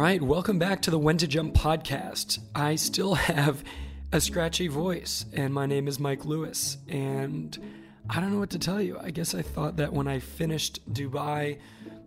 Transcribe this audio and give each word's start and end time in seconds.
Right, 0.00 0.22
welcome 0.22 0.58
back 0.58 0.80
to 0.80 0.90
the 0.90 0.98
When 0.98 1.18
to 1.18 1.26
Jump 1.26 1.52
podcast. 1.52 2.38
I 2.54 2.76
still 2.76 3.14
have 3.16 3.62
a 4.12 4.20
scratchy 4.20 4.66
voice, 4.66 5.26
and 5.34 5.52
my 5.52 5.66
name 5.66 5.86
is 5.86 6.00
Mike 6.00 6.24
Lewis. 6.24 6.78
And 6.88 7.58
I 8.08 8.18
don't 8.18 8.32
know 8.32 8.38
what 8.38 8.48
to 8.50 8.58
tell 8.58 8.80
you. 8.80 8.98
I 8.98 9.10
guess 9.10 9.34
I 9.34 9.42
thought 9.42 9.76
that 9.76 9.92
when 9.92 10.08
I 10.08 10.18
finished 10.18 10.80
Dubai, 10.90 11.58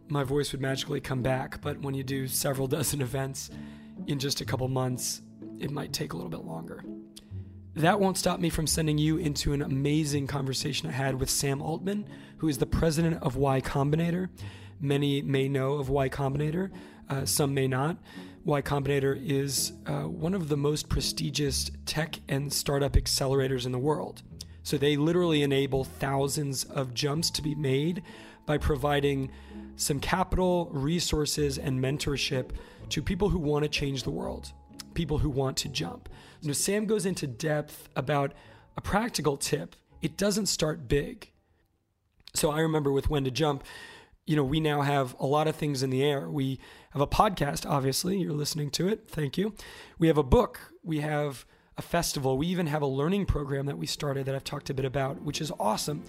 my 0.07 0.23
voice 0.23 0.51
would 0.53 0.59
magically 0.59 1.01
come 1.01 1.21
back. 1.21 1.61
But 1.61 1.81
when 1.81 1.93
you 1.93 2.03
do 2.03 2.27
several 2.27 2.65
dozen 2.77 2.99
events 2.99 3.51
in 4.07 4.17
just 4.17 4.41
a 4.41 4.45
couple 4.45 4.67
months, 4.69 5.21
it 5.59 5.69
might 5.69 5.93
take 5.93 6.13
a 6.13 6.15
little 6.15 6.31
bit 6.31 6.45
longer. 6.45 6.83
That 7.75 7.99
won't 7.99 8.17
stop 8.17 8.39
me 8.39 8.49
from 8.49 8.65
sending 8.65 8.97
you 8.97 9.17
into 9.17 9.53
an 9.53 9.61
amazing 9.61 10.25
conversation 10.25 10.89
I 10.89 10.93
had 10.93 11.19
with 11.19 11.29
Sam 11.29 11.61
Altman, 11.61 12.09
who 12.37 12.47
is 12.47 12.57
the 12.57 12.65
president 12.65 13.21
of 13.21 13.35
Y 13.35 13.61
Combinator. 13.61 14.29
Many 14.81 15.21
may 15.21 15.47
know 15.47 15.73
of 15.73 15.89
Y 15.89 16.09
Combinator 16.09 16.71
uh, 17.09 17.25
some 17.25 17.53
may 17.53 17.67
not. 17.67 17.97
Y 18.45 18.61
Combinator 18.61 19.17
is 19.25 19.71
uh, 19.85 20.01
one 20.01 20.33
of 20.33 20.49
the 20.49 20.57
most 20.57 20.89
prestigious 20.89 21.71
tech 21.85 22.19
and 22.27 22.51
startup 22.51 22.93
accelerators 22.93 23.65
in 23.65 23.71
the 23.71 23.79
world. 23.79 24.21
So 24.63 24.77
they 24.77 24.97
literally 24.97 25.43
enable 25.43 25.83
thousands 25.83 26.63
of 26.65 26.93
jumps 26.93 27.29
to 27.31 27.41
be 27.41 27.55
made 27.55 28.03
by 28.45 28.57
providing 28.57 29.31
some 29.75 29.99
capital, 29.99 30.69
resources, 30.71 31.57
and 31.57 31.79
mentorship 31.79 32.51
to 32.89 33.01
people 33.01 33.29
who 33.29 33.39
want 33.39 33.63
to 33.63 33.69
change 33.69 34.03
the 34.03 34.11
world, 34.11 34.51
people 34.93 35.17
who 35.17 35.29
want 35.29 35.57
to 35.57 35.69
jump. 35.69 36.09
Know, 36.41 36.53
Sam 36.53 36.85
goes 36.85 37.05
into 37.05 37.25
depth 37.25 37.87
about 37.95 38.33
a 38.75 38.81
practical 38.81 39.37
tip. 39.37 39.75
It 40.01 40.17
doesn't 40.17 40.47
start 40.47 40.89
big. 40.89 41.29
So 42.33 42.51
I 42.51 42.59
remember 42.59 42.91
with 42.91 43.09
When 43.09 43.23
to 43.23 43.31
Jump, 43.31 43.63
you 44.25 44.35
know, 44.35 44.43
we 44.43 44.59
now 44.59 44.81
have 44.81 45.15
a 45.19 45.25
lot 45.25 45.47
of 45.47 45.55
things 45.55 45.83
in 45.83 45.89
the 45.89 46.03
air. 46.03 46.29
We 46.29 46.59
have 46.91 47.01
a 47.01 47.07
podcast, 47.07 47.69
obviously, 47.69 48.19
you're 48.19 48.31
listening 48.31 48.69
to 48.71 48.87
it. 48.87 49.05
Thank 49.07 49.37
you. 49.37 49.53
We 49.99 50.07
have 50.07 50.17
a 50.17 50.23
book. 50.23 50.59
We 50.83 51.01
have 51.01 51.45
a 51.77 51.81
festival. 51.81 52.37
We 52.37 52.47
even 52.47 52.67
have 52.67 52.81
a 52.81 52.87
learning 52.87 53.25
program 53.25 53.65
that 53.65 53.77
we 53.77 53.85
started 53.85 54.25
that 54.25 54.35
I've 54.35 54.43
talked 54.43 54.69
a 54.69 54.73
bit 54.73 54.85
about, 54.85 55.21
which 55.21 55.41
is 55.41 55.51
awesome. 55.59 56.03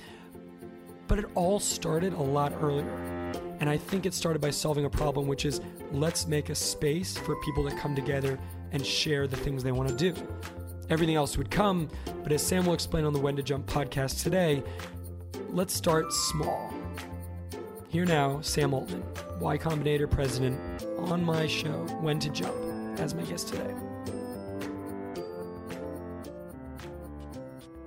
But 1.08 1.18
it 1.18 1.26
all 1.34 1.58
started 1.58 2.12
a 2.12 2.22
lot 2.22 2.52
earlier. 2.60 2.88
And 3.60 3.68
I 3.68 3.76
think 3.76 4.06
it 4.06 4.14
started 4.14 4.40
by 4.40 4.50
solving 4.50 4.84
a 4.84 4.90
problem, 4.90 5.26
which 5.26 5.44
is 5.44 5.60
let's 5.90 6.26
make 6.26 6.50
a 6.50 6.54
space 6.54 7.16
for 7.16 7.40
people 7.42 7.68
to 7.68 7.74
come 7.76 7.94
together 7.94 8.38
and 8.72 8.84
share 8.84 9.26
the 9.26 9.36
things 9.36 9.62
they 9.62 9.72
want 9.72 9.88
to 9.88 9.94
do. 9.96 10.14
Everything 10.88 11.16
else 11.16 11.36
would 11.36 11.50
come, 11.50 11.88
but 12.22 12.30
as 12.30 12.42
Sam 12.42 12.66
will 12.66 12.74
explain 12.74 13.04
on 13.04 13.12
the 13.12 13.18
When 13.18 13.36
to 13.36 13.42
Jump 13.42 13.66
podcast 13.66 14.22
today, 14.22 14.62
let's 15.48 15.72
start 15.72 16.12
small 16.12 16.83
here 17.94 18.04
now, 18.04 18.40
Sam 18.40 18.74
Altman, 18.74 19.04
Y 19.38 19.56
Combinator 19.56 20.10
president, 20.10 20.58
on 20.98 21.22
my 21.22 21.46
show, 21.46 21.86
When 22.00 22.18
to 22.18 22.28
Jump, 22.28 22.52
as 22.98 23.14
my 23.14 23.22
guest 23.22 23.50
today. 23.50 23.72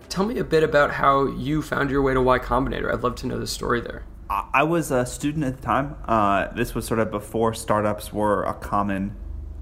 Tell 0.07 0.25
me 0.25 0.37
a 0.37 0.45
bit 0.45 0.63
about 0.63 0.91
how 0.91 1.25
you 1.25 1.61
found 1.61 1.89
your 1.89 2.01
way 2.03 2.13
to 2.13 2.21
Y 2.21 2.39
Combinator. 2.39 2.89
I'd 2.89 3.03
love 3.03 3.15
to 3.15 3.27
know 3.27 3.37
the 3.37 3.45
story 3.45 3.81
there. 3.81 4.05
I 4.29 4.63
was 4.63 4.91
a 4.91 5.05
student 5.05 5.43
at 5.43 5.57
the 5.57 5.61
time. 5.61 5.97
Uh, 6.05 6.53
this 6.53 6.73
was 6.73 6.85
sort 6.87 7.01
of 7.01 7.11
before 7.11 7.53
startups 7.53 8.13
were 8.13 8.43
a 8.43 8.53
common 8.53 9.13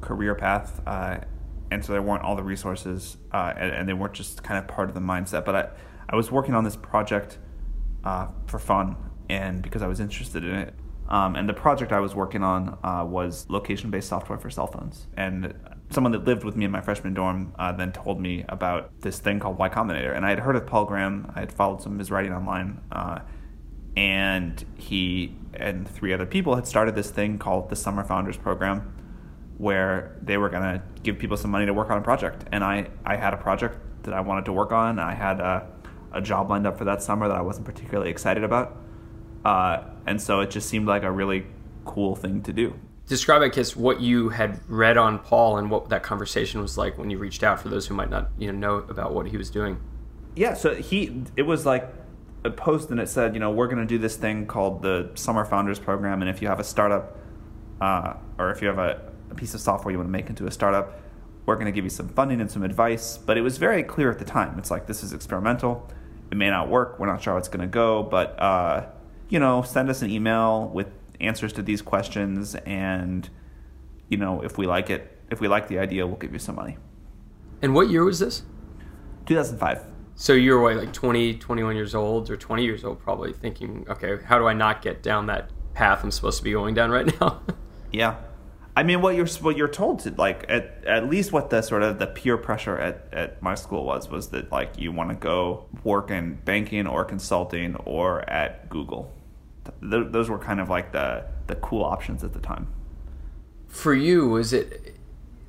career 0.01 0.35
path, 0.35 0.79
uh, 0.85 1.21
and 1.71 1.83
so 1.83 1.91
there 1.91 2.03
weren't 2.03 2.21
all 2.21 2.35
the 2.35 2.43
resources, 2.43 3.17
uh, 3.31 3.51
and, 3.57 3.71
and, 3.71 3.89
they 3.89 3.93
weren't 3.93 4.13
just 4.13 4.43
kind 4.43 4.59
of 4.59 4.67
part 4.67 4.89
of 4.89 4.93
the 4.93 5.01
mindset. 5.01 5.43
But 5.43 5.55
I, 5.55 5.69
I 6.07 6.15
was 6.15 6.29
working 6.29 6.53
on 6.53 6.63
this 6.63 6.75
project 6.75 7.39
uh, 8.03 8.27
for 8.45 8.59
fun, 8.59 8.95
and 9.29 9.61
because 9.61 9.81
I 9.81 9.87
was 9.87 9.99
interested 9.99 10.43
in 10.43 10.55
it. 10.55 10.73
Um, 11.07 11.35
and 11.35 11.47
the 11.47 11.53
project 11.53 11.91
I 11.91 11.99
was 11.99 12.15
working 12.15 12.43
on 12.43 12.79
uh, 12.83 13.05
was 13.05 13.45
location 13.49 13.91
based 13.91 14.09
software 14.09 14.39
for 14.39 14.49
cell 14.49 14.67
phones. 14.67 15.07
And 15.15 15.53
someone 15.91 16.11
that 16.13 16.25
lived 16.25 16.43
with 16.43 16.55
me 16.55 16.65
in 16.65 16.71
my 16.71 16.81
freshman 16.81 17.13
dorm 17.13 17.53
uh, 17.59 17.71
then 17.71 17.91
told 17.91 18.19
me 18.19 18.43
about 18.49 18.89
this 19.01 19.19
thing 19.19 19.39
called 19.39 19.57
Y 19.59 19.69
Combinator. 19.69 20.15
And 20.15 20.25
I 20.25 20.29
had 20.29 20.39
heard 20.39 20.55
of 20.55 20.65
Paul 20.65 20.85
Graham, 20.85 21.31
I 21.35 21.41
had 21.41 21.51
followed 21.51 21.81
some 21.81 21.93
of 21.93 21.99
his 21.99 22.09
writing 22.09 22.33
online. 22.33 22.81
Uh, 22.91 23.19
and 23.95 24.65
he 24.75 25.35
and 25.53 25.87
three 25.87 26.11
other 26.11 26.25
people 26.25 26.55
had 26.55 26.67
started 26.67 26.95
this 26.95 27.11
thing 27.11 27.37
called 27.37 27.69
the 27.69 27.75
Summer 27.75 28.03
Founders 28.03 28.35
Program, 28.35 28.93
where 29.57 30.17
they 30.21 30.37
were 30.37 30.49
going 30.49 30.63
to 30.63 30.81
give 31.03 31.17
people 31.17 31.37
some 31.37 31.51
money 31.51 31.65
to 31.65 31.73
work 31.73 31.89
on 31.89 31.97
a 31.97 32.01
project. 32.01 32.45
And 32.51 32.63
I, 32.63 32.87
I 33.05 33.15
had 33.15 33.33
a 33.33 33.37
project 33.37 33.77
that 34.03 34.13
I 34.13 34.21
wanted 34.21 34.45
to 34.45 34.53
work 34.53 34.71
on. 34.71 34.99
I 34.99 35.13
had 35.13 35.39
a, 35.39 35.67
a 36.11 36.21
job 36.21 36.49
lined 36.49 36.67
up 36.67 36.77
for 36.77 36.85
that 36.85 37.01
summer 37.01 37.27
that 37.27 37.37
I 37.37 37.41
wasn't 37.41 37.65
particularly 37.65 38.09
excited 38.09 38.43
about. 38.43 38.81
Uh, 39.45 39.83
and 40.07 40.19
so 40.19 40.39
it 40.41 40.49
just 40.49 40.67
seemed 40.67 40.87
like 40.87 41.03
a 41.03 41.11
really 41.11 41.45
cool 41.85 42.15
thing 42.15 42.41
to 42.41 42.51
do. 42.51 42.73
Describe, 43.07 43.43
I 43.43 43.49
guess, 43.49 43.75
what 43.75 44.01
you 44.01 44.29
had 44.29 44.59
read 44.67 44.97
on 44.97 45.19
Paul 45.19 45.57
and 45.59 45.69
what 45.69 45.89
that 45.89 46.01
conversation 46.01 46.59
was 46.59 46.75
like 46.75 46.97
when 46.97 47.11
you 47.11 47.19
reached 47.19 47.43
out. 47.43 47.61
For 47.61 47.69
those 47.69 47.85
who 47.85 47.93
might 47.93 48.09
not, 48.09 48.31
you 48.39 48.51
know, 48.51 48.57
know 48.57 48.75
about 48.89 49.13
what 49.13 49.27
he 49.27 49.37
was 49.37 49.51
doing. 49.51 49.79
Yeah, 50.35 50.55
so 50.55 50.73
he 50.73 51.23
it 51.37 51.43
was 51.43 51.65
like 51.65 51.87
a 52.43 52.49
post 52.49 52.89
and 52.89 52.99
it 52.99 53.07
said, 53.07 53.35
you 53.35 53.39
know, 53.39 53.51
we're 53.51 53.67
going 53.67 53.79
to 53.79 53.85
do 53.85 53.99
this 53.99 54.15
thing 54.15 54.47
called 54.47 54.81
the 54.81 55.11
Summer 55.13 55.45
Founders 55.45 55.77
Program, 55.77 56.21
and 56.21 56.29
if 56.29 56.41
you 56.41 56.47
have 56.47 56.59
a 56.59 56.63
startup 56.63 57.15
uh, 57.79 58.15
or 58.39 58.49
if 58.49 58.61
you 58.61 58.67
have 58.67 58.79
a, 58.79 58.99
a 59.29 59.35
piece 59.35 59.53
of 59.53 59.61
software 59.61 59.91
you 59.91 59.99
want 59.99 60.07
to 60.07 60.11
make 60.11 60.29
into 60.29 60.47
a 60.47 60.51
startup, 60.51 60.99
we're 61.45 61.55
going 61.55 61.67
to 61.67 61.71
give 61.71 61.83
you 61.83 61.89
some 61.91 62.09
funding 62.09 62.41
and 62.41 62.49
some 62.49 62.63
advice. 62.63 63.17
But 63.19 63.37
it 63.37 63.41
was 63.41 63.57
very 63.57 63.83
clear 63.83 64.09
at 64.09 64.17
the 64.17 64.25
time. 64.25 64.57
It's 64.57 64.71
like 64.71 64.87
this 64.87 65.03
is 65.03 65.13
experimental. 65.13 65.87
It 66.31 66.35
may 66.37 66.49
not 66.49 66.69
work. 66.69 66.99
We're 66.99 67.05
not 67.05 67.21
sure 67.21 67.33
how 67.33 67.37
it's 67.37 67.49
going 67.49 67.61
to 67.61 67.67
go, 67.67 68.01
but 68.01 68.39
uh, 68.41 68.87
you 69.29 69.39
know, 69.39 69.61
send 69.61 69.89
us 69.89 70.01
an 70.01 70.09
email 70.09 70.69
with 70.73 70.87
answers 71.19 71.53
to 71.53 71.61
these 71.61 71.81
questions 71.81 72.55
and 72.55 73.29
you 74.09 74.17
know, 74.17 74.41
if 74.41 74.57
we 74.57 74.67
like 74.67 74.89
it, 74.89 75.17
if 75.31 75.39
we 75.39 75.47
like 75.47 75.67
the 75.67 75.79
idea, 75.79 76.05
we'll 76.05 76.17
give 76.17 76.33
you 76.33 76.39
some 76.39 76.55
money. 76.55 76.77
And 77.61 77.73
what 77.73 77.89
year 77.89 78.03
was 78.03 78.19
this? 78.19 78.43
2005. 79.25 79.83
So 80.15 80.33
you 80.33 80.57
were 80.57 80.75
like 80.75 80.93
20, 80.93 81.35
21 81.35 81.75
years 81.75 81.95
old 81.95 82.29
or 82.29 82.37
20 82.37 82.63
years 82.63 82.85
old 82.85 82.99
probably 82.99 83.33
thinking, 83.33 83.85
okay, 83.89 84.17
how 84.23 84.37
do 84.37 84.47
I 84.47 84.53
not 84.53 84.81
get 84.81 85.03
down 85.03 85.25
that 85.27 85.49
path 85.73 86.03
I'm 86.03 86.11
supposed 86.11 86.37
to 86.37 86.43
be 86.43 86.51
going 86.51 86.75
down 86.75 86.91
right 86.91 87.19
now? 87.19 87.41
yeah. 87.91 88.17
I 88.77 88.83
mean, 88.83 89.01
what 89.01 89.15
you're 89.15 89.27
what 89.39 89.55
you're 89.55 89.69
told 89.69 89.99
to 89.99 90.13
like 90.17 90.45
at 90.49 90.83
at 90.85 91.09
least 91.09 91.31
what 91.31 91.49
the 91.49 91.61
sort 91.61 91.81
of 91.81 91.97
the 91.97 92.07
peer 92.07 92.37
pressure 92.37 92.77
at, 92.77 93.07
at 93.13 93.41
my 93.41 93.55
school 93.55 93.85
was 93.85 94.09
was 94.09 94.29
that 94.29 94.51
like 94.51 94.77
you 94.77 94.91
want 94.91 95.11
to 95.11 95.15
go 95.15 95.65
work 95.85 96.11
in 96.11 96.35
banking 96.43 96.85
or 96.85 97.05
consulting 97.05 97.75
or 97.85 98.29
at 98.29 98.69
Google. 98.69 99.14
Th- 99.81 100.07
those 100.11 100.29
were 100.29 100.39
kind 100.39 100.59
of 100.59 100.69
like 100.69 100.91
the 100.91 101.25
the 101.47 101.55
cool 101.55 101.83
options 101.83 102.23
at 102.23 102.33
the 102.33 102.39
time. 102.39 102.67
For 103.67 103.93
you, 103.93 104.27
was 104.27 104.53
it 104.53 104.95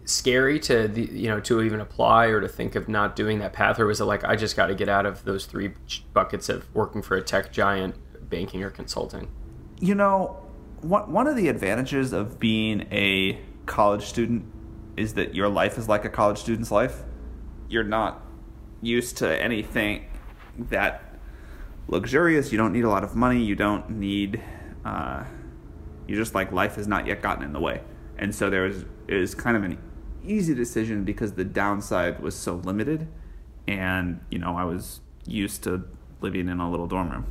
scary 0.04 0.60
to 0.60 0.86
the, 0.86 1.02
you 1.02 1.28
know 1.28 1.40
to 1.40 1.60
even 1.62 1.80
apply 1.80 2.26
or 2.26 2.40
to 2.40 2.48
think 2.48 2.74
of 2.74 2.88
not 2.88 3.16
doing 3.16 3.38
that 3.40 3.52
path, 3.52 3.78
or 3.78 3.86
was 3.86 4.00
it 4.00 4.04
like 4.04 4.24
I 4.24 4.36
just 4.36 4.56
got 4.56 4.66
to 4.66 4.74
get 4.74 4.88
out 4.88 5.06
of 5.06 5.24
those 5.24 5.46
three 5.46 5.72
buckets 6.12 6.48
of 6.48 6.72
working 6.74 7.02
for 7.02 7.16
a 7.16 7.22
tech 7.22 7.52
giant, 7.52 7.94
banking 8.28 8.62
or 8.62 8.70
consulting? 8.70 9.30
You 9.80 9.94
know, 9.94 10.42
one 10.80 11.12
one 11.12 11.26
of 11.26 11.36
the 11.36 11.48
advantages 11.48 12.12
of 12.12 12.38
being 12.38 12.86
a 12.92 13.40
college 13.66 14.04
student 14.04 14.44
is 14.96 15.14
that 15.14 15.34
your 15.34 15.48
life 15.48 15.76
is 15.76 15.88
like 15.88 16.04
a 16.04 16.08
college 16.08 16.38
student's 16.38 16.70
life. 16.70 17.02
You're 17.68 17.84
not 17.84 18.22
used 18.80 19.18
to 19.18 19.42
anything 19.42 20.06
that 20.58 21.05
luxurious. 21.88 22.52
You 22.52 22.58
don't 22.58 22.72
need 22.72 22.84
a 22.84 22.88
lot 22.88 23.04
of 23.04 23.14
money. 23.14 23.42
You 23.42 23.54
don't 23.54 23.90
need. 23.90 24.42
Uh, 24.84 25.24
you 26.06 26.16
just 26.16 26.34
like 26.34 26.52
life 26.52 26.76
has 26.76 26.86
not 26.86 27.06
yet 27.06 27.22
gotten 27.22 27.44
in 27.44 27.52
the 27.52 27.60
way, 27.60 27.80
and 28.18 28.34
so 28.34 28.50
there 28.50 28.62
was 28.62 28.84
was 29.08 29.34
kind 29.34 29.56
of 29.56 29.64
an 29.64 29.78
easy 30.24 30.54
decision 30.54 31.04
because 31.04 31.32
the 31.32 31.44
downside 31.44 32.20
was 32.20 32.36
so 32.36 32.54
limited, 32.54 33.08
and 33.66 34.20
you 34.30 34.38
know 34.38 34.56
I 34.56 34.64
was 34.64 35.00
used 35.26 35.64
to 35.64 35.84
living 36.20 36.48
in 36.48 36.60
a 36.60 36.70
little 36.70 36.86
dorm 36.86 37.10
room, 37.10 37.26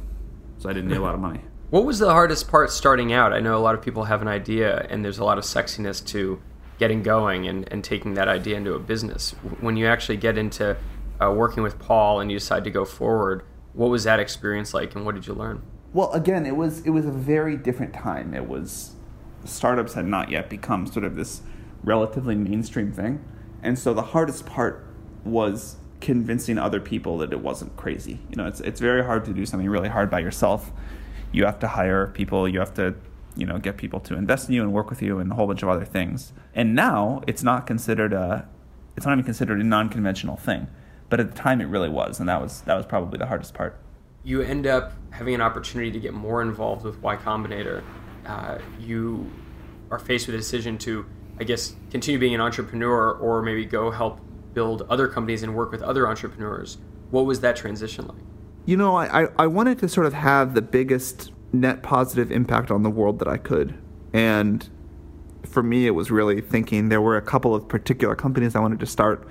so 0.57 0.69
I 0.69 0.73
didn't 0.73 0.89
need 0.89 0.97
a 0.97 1.01
lot 1.01 1.15
of 1.15 1.21
money. 1.21 1.41
What 1.71 1.83
was 1.83 1.97
the 1.97 2.11
hardest 2.11 2.47
part 2.47 2.69
starting 2.69 3.11
out? 3.11 3.33
I 3.33 3.39
know 3.39 3.57
a 3.57 3.59
lot 3.59 3.73
of 3.73 3.81
people 3.81 4.03
have 4.03 4.21
an 4.21 4.27
idea, 4.27 4.85
and 4.89 5.03
there's 5.03 5.17
a 5.17 5.25
lot 5.25 5.39
of 5.39 5.43
sexiness 5.43 6.05
to 6.07 6.39
getting 6.77 7.01
going 7.01 7.47
and, 7.47 7.67
and 7.71 7.83
taking 7.83 8.13
that 8.13 8.27
idea 8.27 8.55
into 8.55 8.75
a 8.75 8.79
business. 8.79 9.31
When 9.61 9.75
you 9.75 9.87
actually 9.87 10.17
get 10.17 10.37
into 10.37 10.77
uh, 11.19 11.31
working 11.31 11.63
with 11.63 11.79
Paul 11.79 12.19
and 12.19 12.31
you 12.31 12.37
decide 12.37 12.63
to 12.65 12.69
go 12.69 12.85
forward, 12.85 13.43
what 13.75 13.89
was 13.89 14.05
that 14.05 14.19
experience 14.19 14.73
like, 14.73 14.95
and 14.95 15.05
what 15.05 15.15
did 15.15 15.27
you 15.27 15.33
learn? 15.33 15.61
Well, 15.93 16.11
again, 16.11 16.45
it 16.45 16.55
was 16.55 16.81
it 16.81 16.89
was 16.89 17.05
a 17.05 17.11
very 17.11 17.55
different 17.55 17.93
time. 17.93 18.33
It 18.33 18.47
was 18.47 18.95
startups 19.43 19.93
had 19.93 20.05
not 20.05 20.29
yet 20.31 20.49
become 20.49 20.87
sort 20.87 21.05
of 21.05 21.15
this 21.15 21.41
relatively 21.83 22.35
mainstream 22.35 22.91
thing. 22.91 23.23
And 23.61 23.77
so 23.77 23.93
the 23.93 24.01
hardest 24.01 24.45
part 24.45 24.85
was 25.23 25.77
convincing 26.01 26.57
other 26.57 26.79
people 26.79 27.17
that 27.19 27.31
it 27.31 27.39
wasn't 27.39 27.75
crazy. 27.77 28.19
You 28.29 28.35
know, 28.35 28.47
it's 28.47 28.59
it's 28.61 28.79
very 28.79 29.03
hard 29.03 29.25
to 29.25 29.33
do 29.33 29.45
something 29.45 29.69
really 29.69 29.89
hard 29.89 30.09
by 30.09 30.19
yourself. 30.19 30.71
You 31.31 31.45
have 31.45 31.59
to 31.59 31.67
hire 31.67 32.07
people, 32.07 32.47
you 32.47 32.59
have 32.59 32.73
to, 32.75 32.95
you 33.35 33.45
know, 33.45 33.57
get 33.57 33.77
people 33.77 33.99
to 34.01 34.15
invest 34.15 34.47
in 34.47 34.55
you 34.55 34.61
and 34.61 34.71
work 34.71 34.89
with 34.89 35.01
you 35.01 35.19
and 35.19 35.31
a 35.31 35.35
whole 35.35 35.47
bunch 35.47 35.63
of 35.63 35.69
other 35.69 35.85
things. 35.85 36.31
And 36.53 36.75
now 36.75 37.21
it's 37.27 37.43
not 37.43 37.67
considered 37.67 38.13
a 38.13 38.47
it's 38.95 39.05
not 39.05 39.13
even 39.13 39.25
considered 39.25 39.59
a 39.59 39.63
non-conventional 39.63 40.37
thing. 40.37 40.67
But 41.15 41.21
at 41.21 41.33
the 41.33 41.41
time 41.41 41.61
it 41.61 41.69
really 41.69 41.87
was, 41.87 42.19
and 42.19 42.27
that 42.27 42.41
was 42.41 42.59
that 42.63 42.75
was 42.75 42.85
probably 42.85 43.17
the 43.17 43.25
hardest 43.25 43.53
part. 43.53 43.79
You 44.25 44.41
end 44.41 44.67
up 44.67 44.91
having 45.11 45.33
an 45.33 45.39
opportunity 45.39 45.89
to 45.91 45.99
get 45.99 46.13
more 46.13 46.41
involved 46.41 46.83
with 46.83 47.01
Y 47.01 47.15
Combinator. 47.15 47.83
Uh, 48.25 48.57
you 48.77 49.31
are 49.91 49.97
faced 49.97 50.27
with 50.27 50.35
a 50.35 50.37
decision 50.37 50.77
to 50.79 51.05
I 51.39 51.43
guess, 51.43 51.75
continue 51.91 52.19
being 52.19 52.33
an 52.33 52.41
entrepreneur 52.41 53.11
or 53.11 53.41
maybe 53.41 53.65
go 53.65 53.91
help 53.91 54.19
build 54.53 54.83
other 54.89 55.07
companies 55.07 55.43
and 55.43 55.53
work 55.55 55.71
with 55.71 55.81
other 55.81 56.07
entrepreneurs. 56.07 56.77
What 57.11 57.25
was 57.25 57.41
that 57.41 57.55
transition 57.55 58.07
like? 58.07 58.17
You 58.65 58.77
know, 58.77 58.95
I, 58.95 59.27
I 59.37 59.47
wanted 59.47 59.79
to 59.79 59.89
sort 59.89 60.07
of 60.07 60.13
have 60.13 60.53
the 60.53 60.61
biggest 60.61 61.31
net 61.51 61.83
positive 61.83 62.31
impact 62.31 62.71
on 62.71 62.83
the 62.83 62.89
world 62.89 63.19
that 63.19 63.27
I 63.27 63.37
could. 63.37 63.77
And 64.13 64.67
for 65.43 65.61
me, 65.61 65.87
it 65.87 65.91
was 65.91 66.09
really 66.09 66.41
thinking 66.41 66.89
there 66.89 67.01
were 67.01 67.17
a 67.17 67.21
couple 67.21 67.53
of 67.53 67.67
particular 67.67 68.15
companies 68.15 68.55
I 68.55 68.59
wanted 68.59 68.79
to 68.79 68.85
start, 68.85 69.27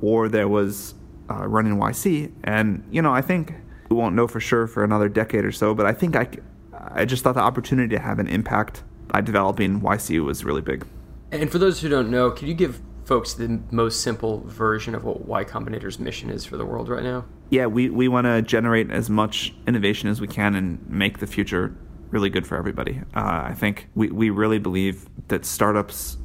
or 0.00 0.28
there 0.28 0.48
was 0.48 0.94
uh, 1.30 1.46
running 1.46 1.76
YC. 1.76 2.32
And, 2.44 2.86
you 2.90 3.02
know, 3.02 3.12
I 3.12 3.22
think 3.22 3.54
we 3.88 3.96
won't 3.96 4.14
know 4.14 4.26
for 4.26 4.40
sure 4.40 4.66
for 4.66 4.84
another 4.84 5.08
decade 5.08 5.44
or 5.44 5.52
so, 5.52 5.74
but 5.74 5.86
I 5.86 5.92
think 5.92 6.16
I, 6.16 6.28
I 6.72 7.04
just 7.04 7.22
thought 7.22 7.34
the 7.34 7.40
opportunity 7.40 7.94
to 7.96 8.00
have 8.00 8.18
an 8.18 8.28
impact 8.28 8.82
by 9.08 9.20
developing 9.20 9.80
YC 9.80 10.24
was 10.24 10.44
really 10.44 10.62
big. 10.62 10.86
And 11.30 11.50
for 11.50 11.58
those 11.58 11.80
who 11.80 11.88
don't 11.88 12.10
know, 12.10 12.30
could 12.30 12.48
you 12.48 12.54
give 12.54 12.80
folks 13.04 13.34
the 13.34 13.60
most 13.70 14.02
simple 14.02 14.42
version 14.46 14.94
of 14.94 15.04
what 15.04 15.26
Y 15.26 15.44
Combinator's 15.44 15.98
mission 15.98 16.30
is 16.30 16.44
for 16.44 16.56
the 16.56 16.66
world 16.66 16.88
right 16.88 17.02
now? 17.02 17.24
Yeah, 17.50 17.66
we, 17.66 17.88
we 17.88 18.08
want 18.08 18.26
to 18.26 18.42
generate 18.42 18.90
as 18.90 19.08
much 19.08 19.54
innovation 19.66 20.10
as 20.10 20.20
we 20.20 20.26
can 20.26 20.54
and 20.54 20.86
make 20.88 21.18
the 21.18 21.26
future 21.26 21.74
really 22.10 22.28
good 22.28 22.46
for 22.46 22.56
everybody. 22.56 23.00
Uh, 23.14 23.44
I 23.46 23.54
think 23.54 23.88
we, 23.94 24.10
we 24.10 24.30
really 24.30 24.58
believe 24.58 25.08
that 25.28 25.44
startups 25.44 26.18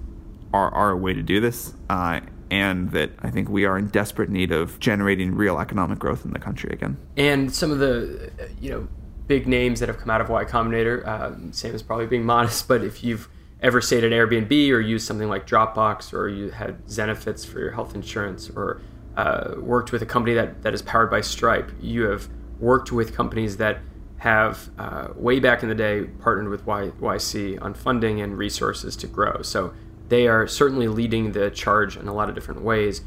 are, 0.53 0.73
are 0.73 0.91
a 0.91 0.97
way 0.97 1.13
to 1.13 1.21
do 1.21 1.39
this. 1.39 1.73
Uh, 1.89 2.21
and 2.53 2.91
that 2.91 3.09
I 3.23 3.31
think 3.31 3.49
we 3.49 3.65
are 3.65 3.79
in 3.79 3.87
desperate 3.87 4.29
need 4.29 4.51
of 4.51 4.79
generating 4.79 5.33
real 5.33 5.57
economic 5.57 5.97
growth 5.97 6.23
in 6.23 6.33
the 6.33 6.39
country 6.39 6.69
again. 6.71 6.97
And 7.17 7.51
some 7.51 7.71
of 7.71 7.79
the, 7.79 8.29
you 8.61 8.69
know, 8.69 8.87
big 9.25 9.47
names 9.47 9.79
that 9.79 9.89
have 9.89 9.97
come 9.97 10.11
out 10.11 10.21
of 10.21 10.29
Y 10.29 10.45
Combinator, 10.45 11.03
uh, 11.07 11.67
is 11.67 11.81
probably 11.81 12.05
being 12.05 12.25
modest, 12.35 12.67
but 12.67 12.83
if 12.83 13.03
you've 13.03 13.27
ever 13.59 13.81
stayed 13.81 14.03
at 14.03 14.11
Airbnb 14.11 14.69
or 14.69 14.79
used 14.79 15.07
something 15.07 15.29
like 15.29 15.47
Dropbox 15.47 16.13
or 16.13 16.29
you 16.29 16.51
had 16.51 16.85
Zenefits 16.85 17.43
for 17.43 17.57
your 17.57 17.71
health 17.71 17.95
insurance 17.95 18.51
or 18.51 18.81
uh, 19.17 19.55
worked 19.57 19.91
with 19.91 20.03
a 20.03 20.05
company 20.05 20.35
that, 20.35 20.61
that 20.61 20.75
is 20.75 20.83
powered 20.83 21.09
by 21.09 21.21
Stripe, 21.21 21.71
you 21.81 22.03
have 22.03 22.29
worked 22.59 22.91
with 22.91 23.15
companies 23.15 23.57
that 23.57 23.79
have 24.17 24.69
uh, 24.77 25.07
way 25.15 25.39
back 25.39 25.63
in 25.63 25.69
the 25.69 25.75
day 25.75 26.03
partnered 26.21 26.49
with 26.49 26.67
y- 26.67 26.91
YC 27.01 27.59
on 27.63 27.73
funding 27.73 28.21
and 28.21 28.37
resources 28.37 28.95
to 28.97 29.07
grow. 29.07 29.41
So 29.41 29.73
they 30.09 30.27
are 30.27 30.47
certainly 30.47 30.87
leading 30.87 31.31
the 31.31 31.49
charge 31.49 31.97
in 31.97 32.07
a 32.07 32.13
lot 32.13 32.29
of 32.29 32.35
different 32.35 32.61
ways. 32.61 33.01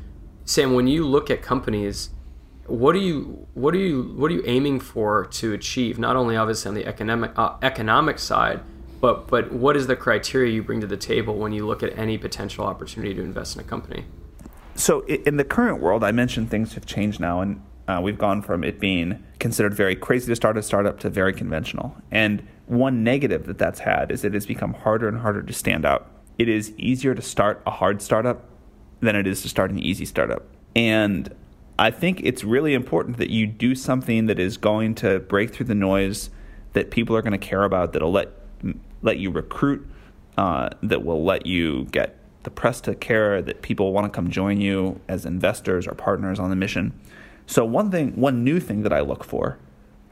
Sam, 0.44 0.74
when 0.74 0.86
you 0.86 1.06
look 1.06 1.30
at 1.30 1.42
companies, 1.42 2.10
what 2.66 2.94
are 2.94 3.00
you 3.00 3.46
what 3.54 3.74
are 3.74 3.78
you 3.78 4.14
what 4.16 4.30
are 4.30 4.34
you 4.34 4.42
aiming 4.46 4.80
for 4.80 5.26
to 5.26 5.52
achieve? 5.52 5.98
Not 5.98 6.16
only 6.16 6.36
obviously 6.36 6.68
on 6.68 6.74
the 6.74 6.86
economic 6.86 7.32
uh, 7.36 7.56
economic 7.62 8.18
side, 8.18 8.60
but 9.00 9.28
but 9.28 9.52
what 9.52 9.76
is 9.76 9.86
the 9.86 9.96
criteria 9.96 10.52
you 10.52 10.62
bring 10.62 10.80
to 10.80 10.86
the 10.86 10.96
table 10.96 11.36
when 11.36 11.52
you 11.52 11.66
look 11.66 11.82
at 11.82 11.96
any 11.98 12.18
potential 12.18 12.64
opportunity 12.64 13.14
to 13.14 13.22
invest 13.22 13.56
in 13.56 13.60
a 13.60 13.64
company? 13.64 14.04
So 14.74 15.00
in 15.06 15.36
the 15.36 15.44
current 15.44 15.80
world, 15.80 16.04
I 16.04 16.12
mentioned 16.12 16.50
things 16.50 16.74
have 16.74 16.84
changed 16.84 17.18
now, 17.18 17.40
and 17.40 17.62
uh, 17.88 18.00
we've 18.02 18.18
gone 18.18 18.42
from 18.42 18.62
it 18.62 18.78
being 18.78 19.24
considered 19.38 19.72
very 19.72 19.96
crazy 19.96 20.26
to 20.26 20.36
start 20.36 20.58
a 20.58 20.62
startup 20.62 20.98
to 21.00 21.10
very 21.10 21.32
conventional. 21.32 21.96
And 22.10 22.46
one 22.66 23.02
negative 23.02 23.46
that 23.46 23.58
that's 23.58 23.80
had 23.80 24.10
is 24.10 24.24
it 24.24 24.34
has 24.34 24.44
become 24.44 24.74
harder 24.74 25.08
and 25.08 25.18
harder 25.18 25.42
to 25.42 25.52
stand 25.52 25.86
out. 25.86 26.10
It 26.38 26.48
is 26.48 26.72
easier 26.76 27.14
to 27.14 27.22
start 27.22 27.62
a 27.66 27.70
hard 27.70 28.02
startup 28.02 28.44
than 29.00 29.16
it 29.16 29.26
is 29.26 29.42
to 29.42 29.48
start 29.48 29.70
an 29.70 29.78
easy 29.78 30.04
startup. 30.04 30.42
And 30.74 31.34
I 31.78 31.90
think 31.90 32.20
it's 32.22 32.44
really 32.44 32.74
important 32.74 33.18
that 33.18 33.30
you 33.30 33.46
do 33.46 33.74
something 33.74 34.26
that 34.26 34.38
is 34.38 34.56
going 34.56 34.94
to 34.96 35.20
break 35.20 35.54
through 35.54 35.66
the 35.66 35.74
noise 35.74 36.30
that 36.72 36.90
people 36.90 37.16
are 37.16 37.22
going 37.22 37.32
to 37.32 37.38
care 37.38 37.64
about, 37.64 37.92
that'll 37.92 38.12
let 38.12 38.28
let 39.02 39.18
you 39.18 39.30
recruit, 39.30 39.86
uh, 40.36 40.70
that 40.82 41.04
will 41.04 41.22
let 41.22 41.46
you 41.46 41.84
get 41.92 42.18
the 42.42 42.50
press 42.50 42.80
to 42.80 42.94
care, 42.94 43.42
that 43.42 43.62
people 43.62 43.92
want 43.92 44.04
to 44.04 44.14
come 44.14 44.30
join 44.30 44.60
you 44.60 45.00
as 45.08 45.26
investors 45.26 45.86
or 45.86 45.94
partners 45.94 46.38
on 46.38 46.50
the 46.50 46.56
mission. 46.56 46.98
So 47.46 47.64
one 47.64 47.90
thing, 47.90 48.12
one 48.16 48.42
new 48.42 48.58
thing 48.58 48.82
that 48.82 48.92
I 48.92 49.00
look 49.00 49.22
for 49.22 49.58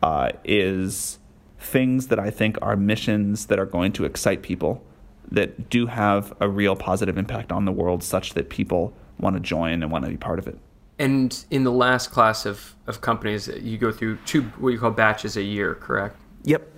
uh, 0.03 0.31
is 0.45 1.19
things 1.59 2.09
that 2.09 2.19
I 2.19 2.31
think 2.31 2.59
are 2.63 2.77
missions 2.77 3.47
that 3.47 3.59
are 3.59 3.67
going 3.67 3.93
to 3.93 4.05
excite 4.05 4.43
people, 4.43 4.85
that 5.31 5.71
do 5.71 5.87
have 5.87 6.33
a 6.41 6.49
real 6.49 6.77
positive 6.77 7.19
impact 7.19 7.53
on 7.53 7.65
the 7.65 7.73
world, 7.73 8.03
such 8.03 8.35
that 8.35 8.51
people 8.51 8.93
want 9.19 9.37
to 9.37 9.41
join 9.41 9.83
and 9.83 9.91
want 9.91 10.05
to 10.05 10.11
be 10.11 10.17
part 10.17 10.39
of 10.39 10.47
it. 10.47 10.59
And 10.99 11.45
in 11.51 11.65
the 11.65 11.73
last 11.73 12.13
class 12.13 12.47
of, 12.47 12.75
of 12.87 13.01
companies, 13.01 13.49
you 13.49 13.79
go 13.79 13.91
through 13.91 14.19
two 14.27 14.43
what 14.59 14.71
you 14.71 14.79
call 14.79 14.93
batches 14.93 15.37
a 15.37 15.43
year, 15.43 15.75
correct? 15.75 16.17
Yep 16.45 16.71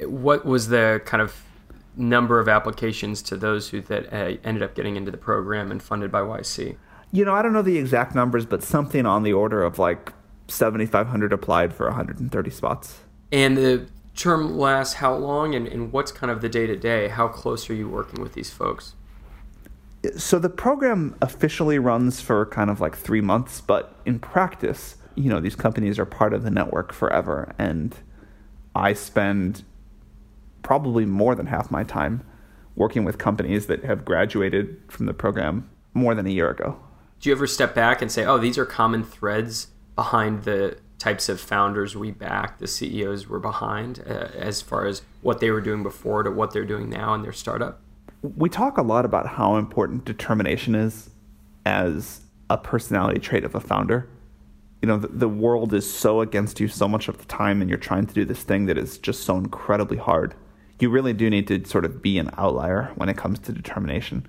what 0.00 0.44
was 0.44 0.68
the 0.68 1.00
kind 1.04 1.22
of 1.22 1.44
number 1.96 2.38
of 2.38 2.48
applications 2.48 3.22
to 3.22 3.36
those 3.36 3.68
who 3.68 3.80
that 3.82 4.12
uh, 4.12 4.36
ended 4.44 4.62
up 4.62 4.74
getting 4.74 4.96
into 4.96 5.10
the 5.10 5.18
program 5.18 5.70
and 5.70 5.82
funded 5.82 6.10
by 6.10 6.20
YC? 6.20 6.76
You 7.10 7.24
know, 7.24 7.34
I 7.34 7.42
don't 7.42 7.52
know 7.52 7.62
the 7.62 7.76
exact 7.76 8.14
numbers, 8.14 8.46
but 8.46 8.62
something 8.62 9.04
on 9.04 9.22
the 9.22 9.32
order 9.32 9.62
of 9.62 9.78
like 9.78 10.12
7,500 10.48 11.32
applied 11.32 11.74
for 11.74 11.86
130 11.86 12.50
spots. 12.50 13.00
And 13.30 13.56
the 13.56 13.86
term 14.14 14.58
lasts 14.58 14.94
how 14.94 15.14
long, 15.14 15.54
and, 15.54 15.66
and 15.66 15.92
what's 15.92 16.12
kind 16.12 16.30
of 16.30 16.40
the 16.40 16.48
day 16.48 16.66
to 16.66 16.76
day? 16.76 17.08
How 17.08 17.28
close 17.28 17.68
are 17.70 17.74
you 17.74 17.88
working 17.88 18.22
with 18.22 18.34
these 18.34 18.50
folks? 18.50 18.94
So 20.16 20.38
the 20.38 20.50
program 20.50 21.16
officially 21.22 21.78
runs 21.78 22.20
for 22.20 22.46
kind 22.46 22.70
of 22.70 22.80
like 22.80 22.96
three 22.96 23.20
months, 23.20 23.60
but 23.60 23.94
in 24.04 24.18
practice, 24.18 24.96
you 25.14 25.30
know, 25.30 25.40
these 25.40 25.54
companies 25.54 25.98
are 25.98 26.04
part 26.04 26.34
of 26.34 26.42
the 26.42 26.50
network 26.50 26.92
forever. 26.92 27.54
And 27.58 27.94
I 28.74 28.94
spend 28.94 29.62
probably 30.62 31.06
more 31.06 31.34
than 31.34 31.46
half 31.46 31.70
my 31.70 31.84
time 31.84 32.24
working 32.74 33.04
with 33.04 33.18
companies 33.18 33.66
that 33.66 33.84
have 33.84 34.04
graduated 34.04 34.80
from 34.88 35.06
the 35.06 35.14
program 35.14 35.68
more 35.94 36.14
than 36.14 36.26
a 36.26 36.30
year 36.30 36.50
ago. 36.50 36.78
Do 37.20 37.28
you 37.28 37.34
ever 37.36 37.46
step 37.46 37.74
back 37.74 38.02
and 38.02 38.10
say, 38.10 38.24
oh, 38.24 38.38
these 38.38 38.58
are 38.58 38.64
common 38.66 39.04
threads 39.04 39.68
behind 39.94 40.44
the 40.44 40.78
types 41.02 41.28
of 41.28 41.40
founders 41.40 41.96
we 41.96 42.12
back, 42.12 42.60
the 42.60 42.66
CEOs 42.68 43.26
were 43.26 43.40
behind, 43.40 44.04
uh, 44.06 44.28
as 44.36 44.62
far 44.62 44.86
as 44.86 45.02
what 45.20 45.40
they 45.40 45.50
were 45.50 45.60
doing 45.60 45.82
before 45.82 46.22
to 46.22 46.30
what 46.30 46.52
they're 46.52 46.64
doing 46.64 46.88
now 46.88 47.12
in 47.12 47.22
their 47.22 47.32
startup? 47.32 47.80
We 48.22 48.48
talk 48.48 48.78
a 48.78 48.82
lot 48.82 49.04
about 49.04 49.26
how 49.26 49.56
important 49.56 50.04
determination 50.04 50.76
is 50.76 51.10
as 51.66 52.20
a 52.48 52.56
personality 52.56 53.18
trait 53.18 53.42
of 53.42 53.56
a 53.56 53.60
founder. 53.60 54.08
You 54.80 54.88
know 54.88 54.98
the, 54.98 55.08
the, 55.08 55.28
world 55.28 55.74
is 55.74 55.92
so 55.92 56.20
against 56.20 56.60
you 56.60 56.68
so 56.68 56.86
much 56.86 57.08
of 57.08 57.18
the 57.18 57.24
time 57.24 57.60
and 57.60 57.68
you're 57.68 57.78
trying 57.78 58.06
to 58.06 58.14
do 58.14 58.24
this 58.24 58.42
thing 58.44 58.66
that 58.66 58.78
is 58.78 58.98
just 58.98 59.24
so 59.24 59.36
incredibly 59.36 59.96
hard. 59.96 60.34
You 60.78 60.88
really 60.88 61.12
do 61.12 61.28
need 61.30 61.48
to 61.48 61.64
sort 61.64 61.84
of 61.84 62.00
be 62.00 62.18
an 62.18 62.30
outlier 62.36 62.92
when 62.94 63.08
it 63.08 63.16
comes 63.16 63.38
to 63.40 63.52
determination. 63.52 64.26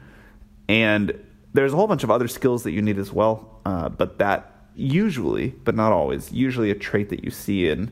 And 0.67 1.19
there's 1.53 1.73
a 1.73 1.75
whole 1.75 1.87
bunch 1.87 2.03
of 2.03 2.09
other 2.09 2.27
skills 2.27 2.63
that 2.63 2.71
you 2.71 2.81
need 2.81 2.97
as 2.97 3.11
well 3.11 3.53
uh, 3.65 3.89
but 3.89 4.19
that 4.19 4.52
usually 4.75 5.49
but 5.63 5.75
not 5.75 5.91
always 5.91 6.31
usually 6.31 6.71
a 6.71 6.75
trait 6.75 7.09
that 7.09 7.23
you 7.23 7.29
see 7.29 7.67
in 7.67 7.91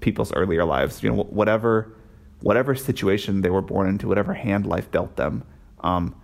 people's 0.00 0.32
earlier 0.32 0.64
lives 0.64 1.02
you 1.02 1.10
know 1.10 1.22
whatever 1.24 1.92
whatever 2.40 2.74
situation 2.74 3.42
they 3.42 3.50
were 3.50 3.62
born 3.62 3.88
into 3.88 4.08
whatever 4.08 4.34
hand 4.34 4.66
life 4.66 4.90
dealt 4.90 5.16
them 5.16 5.44
um, 5.80 6.14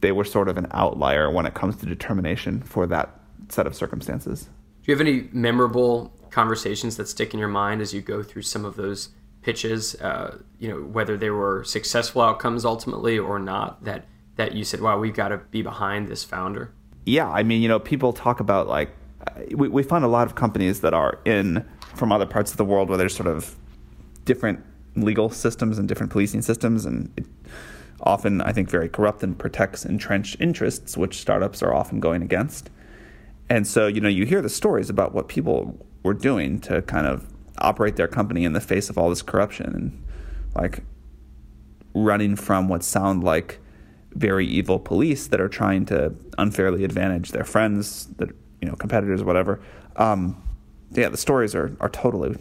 they 0.00 0.12
were 0.12 0.24
sort 0.24 0.48
of 0.48 0.56
an 0.58 0.66
outlier 0.72 1.30
when 1.30 1.46
it 1.46 1.54
comes 1.54 1.76
to 1.76 1.86
determination 1.86 2.62
for 2.62 2.86
that 2.86 3.20
set 3.48 3.66
of 3.66 3.74
circumstances 3.74 4.48
do 4.86 4.92
you 4.92 4.96
have 4.96 5.04
any 5.04 5.28
memorable 5.32 6.12
conversations 6.30 6.96
that 6.96 7.08
stick 7.08 7.34
in 7.34 7.40
your 7.40 7.48
mind 7.48 7.80
as 7.80 7.92
you 7.92 8.00
go 8.00 8.22
through 8.22 8.42
some 8.42 8.64
of 8.64 8.76
those 8.76 9.08
pitches? 9.42 9.96
Uh, 9.96 10.38
you 10.60 10.68
know, 10.68 10.80
whether 10.80 11.16
they 11.16 11.30
were 11.30 11.64
successful 11.64 12.22
outcomes 12.22 12.64
ultimately 12.64 13.18
or 13.18 13.40
not. 13.40 13.82
That 13.82 14.04
that 14.36 14.52
you 14.52 14.62
said, 14.62 14.80
"Wow, 14.80 15.00
we've 15.00 15.12
got 15.12 15.28
to 15.28 15.38
be 15.38 15.62
behind 15.62 16.06
this 16.06 16.22
founder." 16.22 16.72
Yeah, 17.04 17.28
I 17.28 17.42
mean, 17.42 17.62
you 17.62 17.68
know, 17.68 17.80
people 17.80 18.12
talk 18.12 18.38
about 18.38 18.68
like 18.68 18.90
we, 19.54 19.68
we 19.68 19.82
find 19.82 20.04
a 20.04 20.08
lot 20.08 20.26
of 20.26 20.34
companies 20.34 20.80
that 20.80 20.94
are 20.94 21.18
in 21.24 21.64
from 21.94 22.12
other 22.12 22.26
parts 22.26 22.50
of 22.50 22.56
the 22.56 22.64
world 22.64 22.88
where 22.88 22.98
there's 22.98 23.14
sort 23.14 23.28
of 23.28 23.56
different 24.24 24.64
legal 24.94 25.30
systems 25.30 25.78
and 25.78 25.88
different 25.88 26.10
policing 26.10 26.42
systems, 26.42 26.84
and 26.84 27.12
it, 27.16 27.26
often 28.02 28.40
I 28.40 28.52
think 28.52 28.68
very 28.68 28.88
corrupt 28.88 29.22
and 29.22 29.38
protects 29.38 29.84
entrenched 29.84 30.36
interests, 30.40 30.96
which 30.96 31.18
startups 31.18 31.62
are 31.62 31.74
often 31.74 32.00
going 32.00 32.22
against. 32.22 32.70
And 33.48 33.66
so, 33.66 33.86
you 33.86 34.00
know, 34.00 34.08
you 34.08 34.26
hear 34.26 34.42
the 34.42 34.48
stories 34.48 34.90
about 34.90 35.14
what 35.14 35.28
people 35.28 35.78
were 36.02 36.14
doing 36.14 36.60
to 36.60 36.82
kind 36.82 37.06
of 37.06 37.26
operate 37.58 37.96
their 37.96 38.08
company 38.08 38.44
in 38.44 38.52
the 38.52 38.60
face 38.60 38.90
of 38.90 38.98
all 38.98 39.08
this 39.08 39.22
corruption. 39.22 39.74
And 39.74 40.04
like, 40.54 40.82
running 41.94 42.36
from 42.36 42.68
what 42.68 42.82
sound 42.82 43.24
like 43.24 43.58
very 44.12 44.46
evil 44.46 44.78
police 44.78 45.28
that 45.28 45.40
are 45.40 45.48
trying 45.48 45.86
to 45.86 46.14
unfairly 46.38 46.84
advantage 46.84 47.32
their 47.32 47.44
friends, 47.44 48.06
that 48.16 48.30
you 48.60 48.68
know, 48.68 48.74
competitors, 48.74 49.22
whatever. 49.22 49.60
Um, 49.96 50.42
yeah, 50.92 51.08
the 51.08 51.16
stories 51.16 51.54
are 51.54 51.76
are 51.80 51.88
totally, 51.88 52.36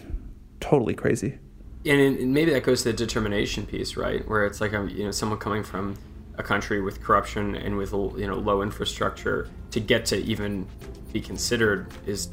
totally 0.59 0.93
crazy. 0.93 1.39
And, 1.85 2.33
maybe 2.33 2.51
that 2.51 2.63
goes 2.63 2.81
to 2.81 2.91
the 2.91 2.97
determination 2.97 3.65
piece, 3.65 3.95
right? 3.95 4.27
Where 4.27 4.45
it's 4.45 4.59
like 4.59 4.73
a, 4.73 4.89
you 4.89 5.03
know 5.05 5.11
someone 5.11 5.39
coming 5.39 5.63
from 5.63 5.95
a 6.37 6.43
country 6.43 6.81
with 6.81 7.01
corruption 7.01 7.55
and 7.55 7.77
with 7.77 7.91
you 7.93 8.27
know 8.27 8.35
low 8.35 8.61
infrastructure 8.61 9.49
to 9.71 9.79
get 9.79 10.05
to 10.07 10.17
even 10.17 10.67
be 11.13 11.21
considered 11.21 11.87
is, 12.05 12.29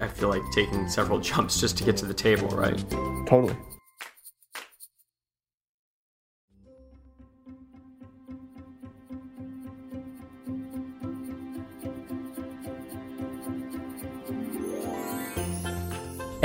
I 0.00 0.08
feel 0.08 0.28
like 0.28 0.42
taking 0.52 0.88
several 0.88 1.20
jumps 1.30 1.60
just 1.60 1.78
to 1.78 1.84
get 1.84 1.96
to 1.98 2.06
the 2.06 2.14
table, 2.14 2.48
right? 2.48 2.78
Totally. 3.26 3.56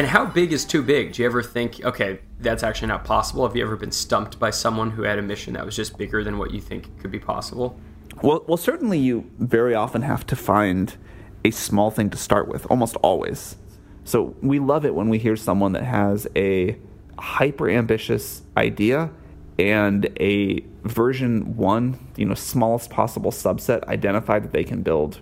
How 0.09 0.25
big 0.25 0.51
is 0.51 0.65
too 0.65 0.81
big? 0.81 1.13
Do 1.13 1.21
you 1.21 1.27
ever 1.27 1.43
think, 1.43 1.83
okay, 1.85 2.19
that's 2.39 2.63
actually 2.63 2.87
not 2.87 3.05
possible? 3.05 3.47
Have 3.47 3.55
you 3.55 3.63
ever 3.63 3.75
been 3.75 3.91
stumped 3.91 4.39
by 4.39 4.49
someone 4.49 4.91
who 4.91 5.03
had 5.03 5.19
a 5.19 5.21
mission 5.21 5.53
that 5.53 5.65
was 5.65 5.75
just 5.75 5.97
bigger 5.97 6.23
than 6.23 6.37
what 6.37 6.51
you 6.51 6.59
think 6.59 6.99
could 6.99 7.11
be 7.11 7.19
possible? 7.19 7.79
Well, 8.21 8.43
well, 8.47 8.57
certainly 8.57 8.97
you 8.97 9.29
very 9.37 9.75
often 9.75 10.01
have 10.01 10.25
to 10.27 10.35
find 10.35 10.95
a 11.45 11.51
small 11.51 11.91
thing 11.91 12.09
to 12.09 12.17
start 12.17 12.47
with, 12.47 12.65
almost 12.69 12.95
always. 12.97 13.55
So 14.03 14.35
we 14.41 14.59
love 14.59 14.85
it 14.85 14.95
when 14.95 15.09
we 15.09 15.19
hear 15.19 15.35
someone 15.35 15.73
that 15.73 15.83
has 15.83 16.27
a 16.35 16.77
hyper 17.17 17.69
ambitious 17.69 18.41
idea 18.57 19.11
and 19.59 20.05
a 20.19 20.61
version 20.83 21.55
one, 21.55 21.99
you 22.15 22.25
know, 22.25 22.33
smallest 22.33 22.89
possible 22.89 23.31
subset 23.31 23.83
identified 23.85 24.43
that 24.43 24.53
they 24.53 24.63
can 24.63 24.81
build 24.81 25.21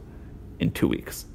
in 0.59 0.71
two 0.71 0.87
weeks. 0.87 1.25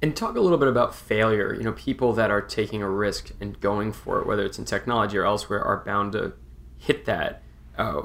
And 0.00 0.14
talk 0.14 0.36
a 0.36 0.40
little 0.40 0.58
bit 0.58 0.68
about 0.68 0.94
failure. 0.94 1.54
You 1.54 1.64
know, 1.64 1.72
people 1.72 2.12
that 2.12 2.30
are 2.30 2.40
taking 2.40 2.82
a 2.82 2.88
risk 2.88 3.32
and 3.40 3.58
going 3.60 3.92
for 3.92 4.20
it, 4.20 4.26
whether 4.26 4.44
it's 4.44 4.58
in 4.58 4.64
technology 4.64 5.18
or 5.18 5.24
elsewhere, 5.24 5.62
are 5.62 5.82
bound 5.84 6.12
to 6.12 6.34
hit 6.76 7.04
that. 7.06 7.42
Uh, 7.76 8.02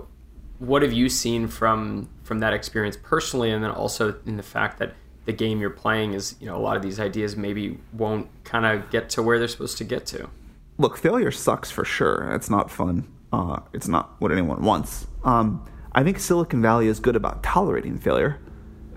what 0.59 0.81
have 0.81 0.93
you 0.93 1.09
seen 1.09 1.47
from 1.47 2.09
from 2.23 2.39
that 2.39 2.53
experience 2.53 2.97
personally, 3.01 3.51
and 3.51 3.63
then 3.63 3.71
also 3.71 4.15
in 4.25 4.37
the 4.37 4.43
fact 4.43 4.79
that 4.79 4.93
the 5.25 5.33
game 5.33 5.59
you're 5.59 5.69
playing 5.69 6.13
is, 6.13 6.35
you 6.39 6.47
know, 6.47 6.55
a 6.55 6.59
lot 6.59 6.75
of 6.75 6.81
these 6.81 6.99
ideas 6.99 7.35
maybe 7.35 7.77
won't 7.93 8.27
kind 8.43 8.65
of 8.65 8.89
get 8.89 9.09
to 9.09 9.21
where 9.23 9.39
they're 9.39 9.47
supposed 9.47 9.77
to 9.77 9.83
get 9.83 10.05
to. 10.07 10.29
Look, 10.77 10.97
failure 10.97 11.31
sucks 11.31 11.69
for 11.71 11.85
sure. 11.85 12.31
It's 12.33 12.49
not 12.49 12.71
fun. 12.71 13.07
Uh, 13.31 13.59
it's 13.71 13.87
not 13.87 14.19
what 14.19 14.31
anyone 14.31 14.63
wants. 14.63 15.07
Um, 15.23 15.65
I 15.93 16.03
think 16.03 16.19
Silicon 16.19 16.61
Valley 16.61 16.87
is 16.87 16.99
good 16.99 17.15
about 17.15 17.43
tolerating 17.43 17.97
failure. 17.97 18.39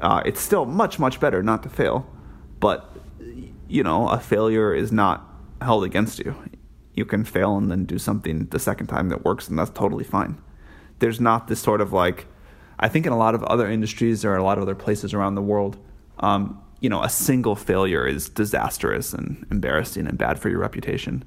Uh, 0.01 0.23
it's 0.25 0.41
still 0.41 0.65
much, 0.65 0.99
much 0.99 1.21
better 1.21 1.43
not 1.43 1.63
to 1.63 1.69
fail 1.69 2.07
but 2.61 2.97
you 3.69 3.83
know, 3.83 4.09
a 4.09 4.19
failure 4.19 4.75
is 4.75 4.93
not 4.93 5.29
held 5.61 5.85
against 5.85 6.19
you. 6.19 6.35
You 6.95 7.05
can 7.05 7.25
fail 7.25 7.57
and 7.57 7.71
then 7.71 7.85
do 7.85 7.99
something 7.99 8.47
the 8.47 8.59
second 8.59 8.87
time 8.87 9.09
that 9.09 9.25
works, 9.25 9.49
and 9.49 9.59
that's 9.59 9.71
totally 9.71 10.05
fine. 10.05 10.41
There's 10.99 11.21
not 11.21 11.49
this 11.49 11.61
sort 11.61 11.81
of 11.81 11.93
like, 11.93 12.27
I 12.79 12.89
think 12.89 13.07
in 13.07 13.13
a 13.13 13.19
lot 13.19 13.35
of 13.35 13.43
other 13.45 13.69
industries 13.69 14.25
or 14.25 14.37
a 14.37 14.43
lot 14.43 14.59
of 14.59 14.63
other 14.63 14.75
places 14.75 15.13
around 15.13 15.35
the 15.35 15.43
world, 15.43 15.77
um, 16.21 16.63
you 16.81 16.89
know, 16.89 17.03
a 17.03 17.09
single 17.09 17.57
failure 17.57 18.07
is 18.07 18.29
disastrous 18.29 19.13
and 19.13 19.47
embarrassing 19.51 20.07
and 20.07 20.17
bad 20.17 20.39
for 20.39 20.49
your 20.49 20.59
reputation. 20.59 21.25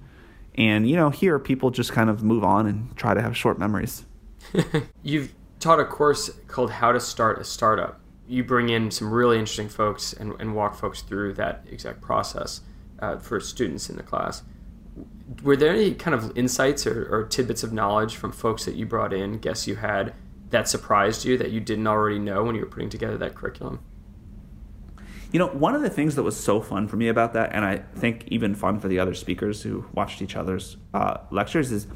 And 0.56 0.90
you 0.90 0.96
know, 0.96 1.10
here 1.10 1.40
people 1.40 1.70
just 1.70 1.92
kind 1.92 2.10
of 2.10 2.24
move 2.24 2.44
on 2.44 2.66
and 2.66 2.96
try 2.96 3.14
to 3.14 3.22
have 3.22 3.36
short 3.38 3.60
memories. 3.60 4.06
You've 5.04 5.34
taught 5.60 5.80
a 5.80 5.86
course 5.86 6.30
called 6.48 6.72
How 6.72 6.92
to 6.92 7.00
Start 7.00 7.40
a 7.40 7.44
Startup 7.44 7.99
you 8.30 8.44
bring 8.44 8.70
in 8.70 8.92
some 8.92 9.12
really 9.12 9.40
interesting 9.40 9.68
folks 9.68 10.14
and, 10.14 10.34
and 10.40 10.56
walk 10.56 10.76
folks 10.76 11.02
through 11.02 11.34
that 11.34 11.66
exact 11.70 12.00
process 12.00 12.62
uh, 13.00 13.18
for 13.18 13.40
students 13.40 13.90
in 13.90 13.98
the 13.98 14.04
class. 14.04 14.44
Were 15.44 15.58
there 15.58 15.74
any 15.74 15.96
kind 15.96 16.14
of 16.14 16.38
insights 16.38 16.86
or, 16.86 17.08
or 17.14 17.24
tidbits 17.24 17.64
of 17.64 17.74
knowledge 17.74 18.16
from 18.16 18.32
folks 18.32 18.66
that 18.66 18.76
you 18.76 18.86
brought 18.86 19.14
in, 19.14 19.40
guests 19.40 19.68
you 19.68 19.76
had, 19.76 20.14
that 20.52 20.68
surprised 20.68 21.26
you 21.26 21.38
that 21.38 21.52
you 21.52 21.60
didn't 21.60 21.88
already 21.88 22.20
know 22.20 22.44
when 22.44 22.56
you 22.56 22.62
were 22.62 22.68
putting 22.68 22.90
together 22.90 23.18
that 23.18 23.34
curriculum? 23.34 23.80
You 25.32 25.40
know, 25.40 25.48
one 25.48 25.76
of 25.76 25.82
the 25.82 25.90
things 25.90 26.16
that 26.16 26.24
was 26.24 26.36
so 26.36 26.62
fun 26.62 26.88
for 26.88 26.98
me 26.98 27.08
about 27.08 27.34
that, 27.34 27.52
and 27.54 27.64
I 27.66 27.78
think 27.78 28.26
even 28.28 28.56
fun 28.56 28.80
for 28.80 28.88
the 28.88 29.00
other 29.00 29.14
speakers 29.14 29.62
who 29.64 29.86
watched 29.94 30.22
each 30.22 30.36
other's 30.36 30.78
uh, 30.94 31.18
lectures, 31.32 31.72
is 31.72 31.88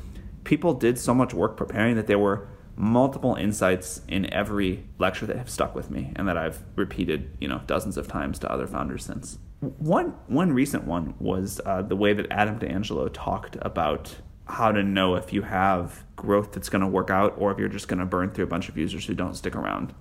people 0.44 0.74
did 0.74 0.98
so 1.00 1.14
much 1.14 1.34
work 1.34 1.58
preparing 1.58 1.96
that 1.96 2.08
there 2.08 2.20
were 2.20 2.48
multiple 2.76 3.36
insights 3.36 4.02
in 4.08 4.32
every 4.34 4.84
lecture 4.98 5.26
that 5.26 5.38
have 5.38 5.50
stuck 5.50 5.76
with 5.76 5.92
me 5.92 6.12
and 6.16 6.28
that 6.28 6.38
I've 6.38 6.64
repeated, 6.76 7.36
you 7.40 7.48
know, 7.48 7.62
dozens 7.68 7.98
of 7.98 8.08
times 8.08 8.40
to 8.40 8.52
other 8.52 8.68
founders 8.68 9.06
since. 9.06 9.38
One 9.60 10.16
one 10.28 10.52
recent 10.52 10.86
one 10.86 11.16
was 11.20 11.62
uh, 11.66 11.82
the 11.84 11.96
way 11.96 12.14
that 12.14 12.28
Adam 12.32 12.58
D'Angelo 12.58 13.08
talked 13.08 13.58
about 13.62 14.16
how 14.46 14.72
to 14.72 14.84
know 14.84 15.16
if 15.16 15.32
you 15.32 15.44
have 15.44 16.04
growth 16.18 16.52
that's 16.52 16.68
going 16.68 16.82
to 16.82 16.88
work 16.88 17.10
out 17.10 17.34
or 17.38 17.52
if 17.52 17.58
you're 17.58 17.70
just 17.70 17.88
going 17.88 18.00
to 18.00 18.06
burn 18.06 18.32
through 18.32 18.44
a 18.44 18.48
bunch 18.48 18.68
of 18.68 18.78
users 18.78 19.06
who 19.06 19.14
don't 19.14 19.36
stick 19.36 19.56
around. 19.56 19.94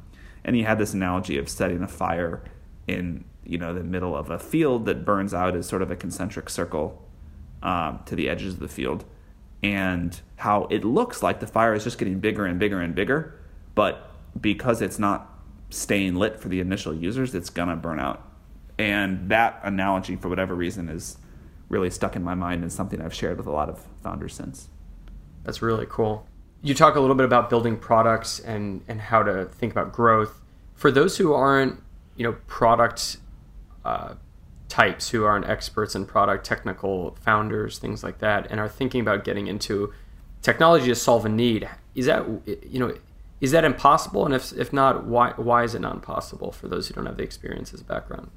And 0.45 0.57
he 0.57 0.63
had 0.63 0.79
this 0.79 0.93
analogy 0.93 1.39
of 1.39 1.49
setting 1.49 1.83
a 1.83 1.89
fire 1.89 2.43
in 2.89 3.25
you 3.45 3.59
know 3.59 3.75
the 3.75 3.85
middle 3.85 4.17
of 4.17 4.31
a 4.31 4.39
field 4.39 4.87
that 4.87 5.05
burns 5.05 5.35
out 5.35 5.55
as 5.55 5.69
sort 5.69 5.83
of 5.83 5.91
a 5.91 5.97
concentric 5.97 6.49
circle 6.49 7.07
um, 7.63 8.01
to 8.07 8.17
the 8.17 8.29
edges 8.29 8.55
of 8.55 8.61
the 8.61 8.69
field 8.69 9.05
and 9.63 10.21
how 10.37 10.65
it 10.71 10.85
looks 10.85 11.23
like 11.23 11.41
the 11.41 11.47
fire 11.47 11.75
is 11.75 11.85
just 11.85 11.99
getting 11.99 12.19
bigger 12.19 12.45
and 12.45 12.59
bigger 12.59 12.81
and 12.81 12.95
bigger, 12.95 13.39
but 13.75 14.11
because 14.41 14.83
it's 14.83 14.99
not 14.99 15.29
staying 15.71 16.17
lit 16.17 16.39
for 16.41 16.49
the 16.49 16.61
initial 16.61 16.95
users, 16.95 17.35
it's 17.35 17.51
gonna 17.51 17.77
burn 17.77 18.01
out. 18.01 18.29
And 18.79 19.29
that 19.29 19.61
analogy, 19.63 20.17
for 20.17 20.29
whatever 20.29 20.55
reason, 20.55 20.89
is 20.89 21.17
really 21.69 21.91
stuck 21.91 22.17
in 22.17 22.23
my 22.23 22.35
mind 22.35 22.63
and 22.63 22.73
something 22.73 23.01
I've 23.01 23.15
shared 23.15 23.39
with 23.39 23.47
a 23.47 23.53
lot 23.53 23.69
of 23.69 23.87
founders 24.03 24.35
since. 24.35 24.69
That's 25.45 25.63
really 25.63 25.87
cool. 25.89 26.27
You 26.63 26.75
talk 26.75 26.97
a 26.97 27.01
little 27.01 27.17
bit 27.17 27.25
about 27.25 27.51
building 27.51 27.77
products 27.77 28.39
and, 28.41 28.83
and 28.89 29.01
how 29.01 29.23
to 29.23 29.47
think 29.47 29.73
about 29.73 29.93
growth. 29.93 30.41
For 30.75 30.91
those 30.91 31.17
who 31.17 31.33
aren't, 31.33 31.81
you 32.17 32.25
know, 32.25 32.37
product 32.47 33.17
uh, 33.85 34.15
types 34.73 35.11
who 35.11 35.23
aren't 35.25 35.47
experts 35.47 35.95
in 35.95 36.07
product, 36.07 36.47
technical 36.47 37.15
founders, 37.21 37.79
things 37.79 38.03
like 38.03 38.21
that, 38.21 38.51
and 38.51 38.59
are 38.59 38.71
thinking 38.71 39.03
about 39.03 39.23
getting 39.23 39.47
into 39.47 39.93
technology 40.41 40.87
to 40.87 40.95
solve 40.95 41.27
a 41.27 41.29
need. 41.29 41.69
Is 41.95 42.07
that 42.07 42.27
you 42.47 42.81
know 42.81 42.97
is 43.43 43.51
that 43.51 43.65
impossible? 43.65 44.25
And 44.25 44.35
if 44.35 44.51
if 44.53 44.73
not, 44.73 45.05
why 45.05 45.33
why 45.37 45.63
is 45.65 45.75
it 45.75 45.83
not 45.83 45.95
impossible 45.95 46.53
for 46.53 46.69
those 46.69 46.89
who 46.89 46.95
don't 46.95 47.05
have 47.05 47.19
the 47.19 47.23
experience 47.23 47.75
as 47.75 47.83
a 47.83 47.85
background? 47.85 48.31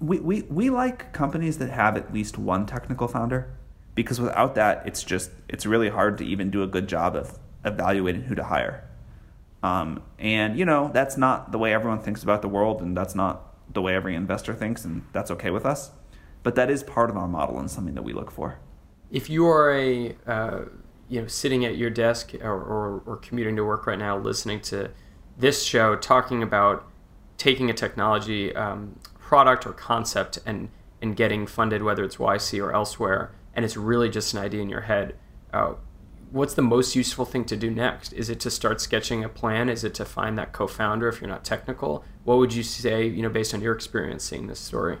We, 0.00 0.18
we, 0.18 0.42
we 0.42 0.68
like 0.68 1.12
companies 1.12 1.58
that 1.58 1.70
have 1.70 1.96
at 1.96 2.12
least 2.12 2.38
one 2.38 2.66
technical 2.66 3.08
founder 3.08 3.56
because 3.94 4.20
without 4.20 4.54
that 4.54 4.82
it's 4.86 5.02
just 5.02 5.30
it's 5.48 5.66
really 5.66 5.88
hard 5.88 6.18
to 6.18 6.24
even 6.24 6.50
do 6.50 6.62
a 6.62 6.66
good 6.66 6.88
job 6.88 7.16
of 7.16 7.38
evaluating 7.64 8.22
who 8.22 8.34
to 8.34 8.44
hire 8.44 8.84
um, 9.62 10.02
and 10.18 10.58
you 10.58 10.64
know 10.64 10.90
that's 10.92 11.16
not 11.16 11.52
the 11.52 11.58
way 11.58 11.72
everyone 11.72 12.00
thinks 12.00 12.24
about 12.24 12.42
the 12.42 12.48
world 12.48 12.82
and 12.82 12.96
that's 12.96 13.14
not 13.14 13.45
the 13.72 13.82
way 13.82 13.94
every 13.94 14.14
investor 14.14 14.54
thinks, 14.54 14.84
and 14.84 15.04
that's 15.12 15.30
okay 15.30 15.50
with 15.50 15.66
us. 15.66 15.90
But 16.42 16.54
that 16.54 16.70
is 16.70 16.82
part 16.82 17.10
of 17.10 17.16
our 17.16 17.28
model 17.28 17.58
and 17.58 17.70
something 17.70 17.94
that 17.94 18.02
we 18.02 18.12
look 18.12 18.30
for. 18.30 18.58
If 19.10 19.28
you 19.28 19.46
are 19.46 19.72
a 19.72 20.16
uh, 20.26 20.60
you 21.08 21.20
know 21.20 21.26
sitting 21.26 21.64
at 21.64 21.76
your 21.76 21.90
desk 21.90 22.34
or, 22.40 22.52
or, 22.52 23.02
or 23.06 23.16
commuting 23.16 23.56
to 23.56 23.64
work 23.64 23.86
right 23.86 23.98
now, 23.98 24.18
listening 24.18 24.60
to 24.62 24.90
this 25.38 25.62
show, 25.62 25.96
talking 25.96 26.42
about 26.42 26.86
taking 27.36 27.68
a 27.68 27.74
technology 27.74 28.54
um, 28.54 28.98
product 29.18 29.66
or 29.66 29.72
concept 29.72 30.38
and 30.46 30.68
and 31.02 31.16
getting 31.16 31.46
funded, 31.46 31.82
whether 31.82 32.04
it's 32.04 32.16
YC 32.16 32.62
or 32.62 32.72
elsewhere, 32.72 33.32
and 33.54 33.64
it's 33.64 33.76
really 33.76 34.08
just 34.08 34.32
an 34.32 34.40
idea 34.40 34.62
in 34.62 34.68
your 34.68 34.82
head. 34.82 35.14
Uh, 35.52 35.74
what's 36.30 36.54
the 36.54 36.62
most 36.62 36.96
useful 36.96 37.24
thing 37.24 37.44
to 37.46 37.56
do 37.56 37.70
next? 37.70 38.12
Is 38.12 38.28
it 38.28 38.40
to 38.40 38.50
start 38.50 38.80
sketching 38.80 39.24
a 39.24 39.28
plan? 39.28 39.68
Is 39.68 39.84
it 39.84 39.94
to 39.94 40.04
find 40.04 40.36
that 40.38 40.52
co-founder 40.52 41.08
if 41.08 41.20
you're 41.20 41.30
not 41.30 41.44
technical? 41.44 42.04
What 42.24 42.38
would 42.38 42.54
you 42.54 42.62
say, 42.62 43.06
you 43.06 43.22
know, 43.22 43.28
based 43.28 43.54
on 43.54 43.60
your 43.60 43.74
experience 43.74 44.24
seeing 44.24 44.46
this 44.46 44.60
story? 44.60 44.98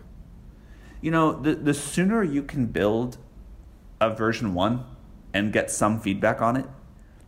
You 1.00 1.10
know, 1.10 1.32
the 1.32 1.54
the 1.54 1.74
sooner 1.74 2.22
you 2.22 2.42
can 2.42 2.66
build 2.66 3.18
a 4.00 4.14
version 4.14 4.54
1 4.54 4.84
and 5.32 5.52
get 5.52 5.70
some 5.70 6.00
feedback 6.00 6.40
on 6.40 6.56
it, 6.56 6.66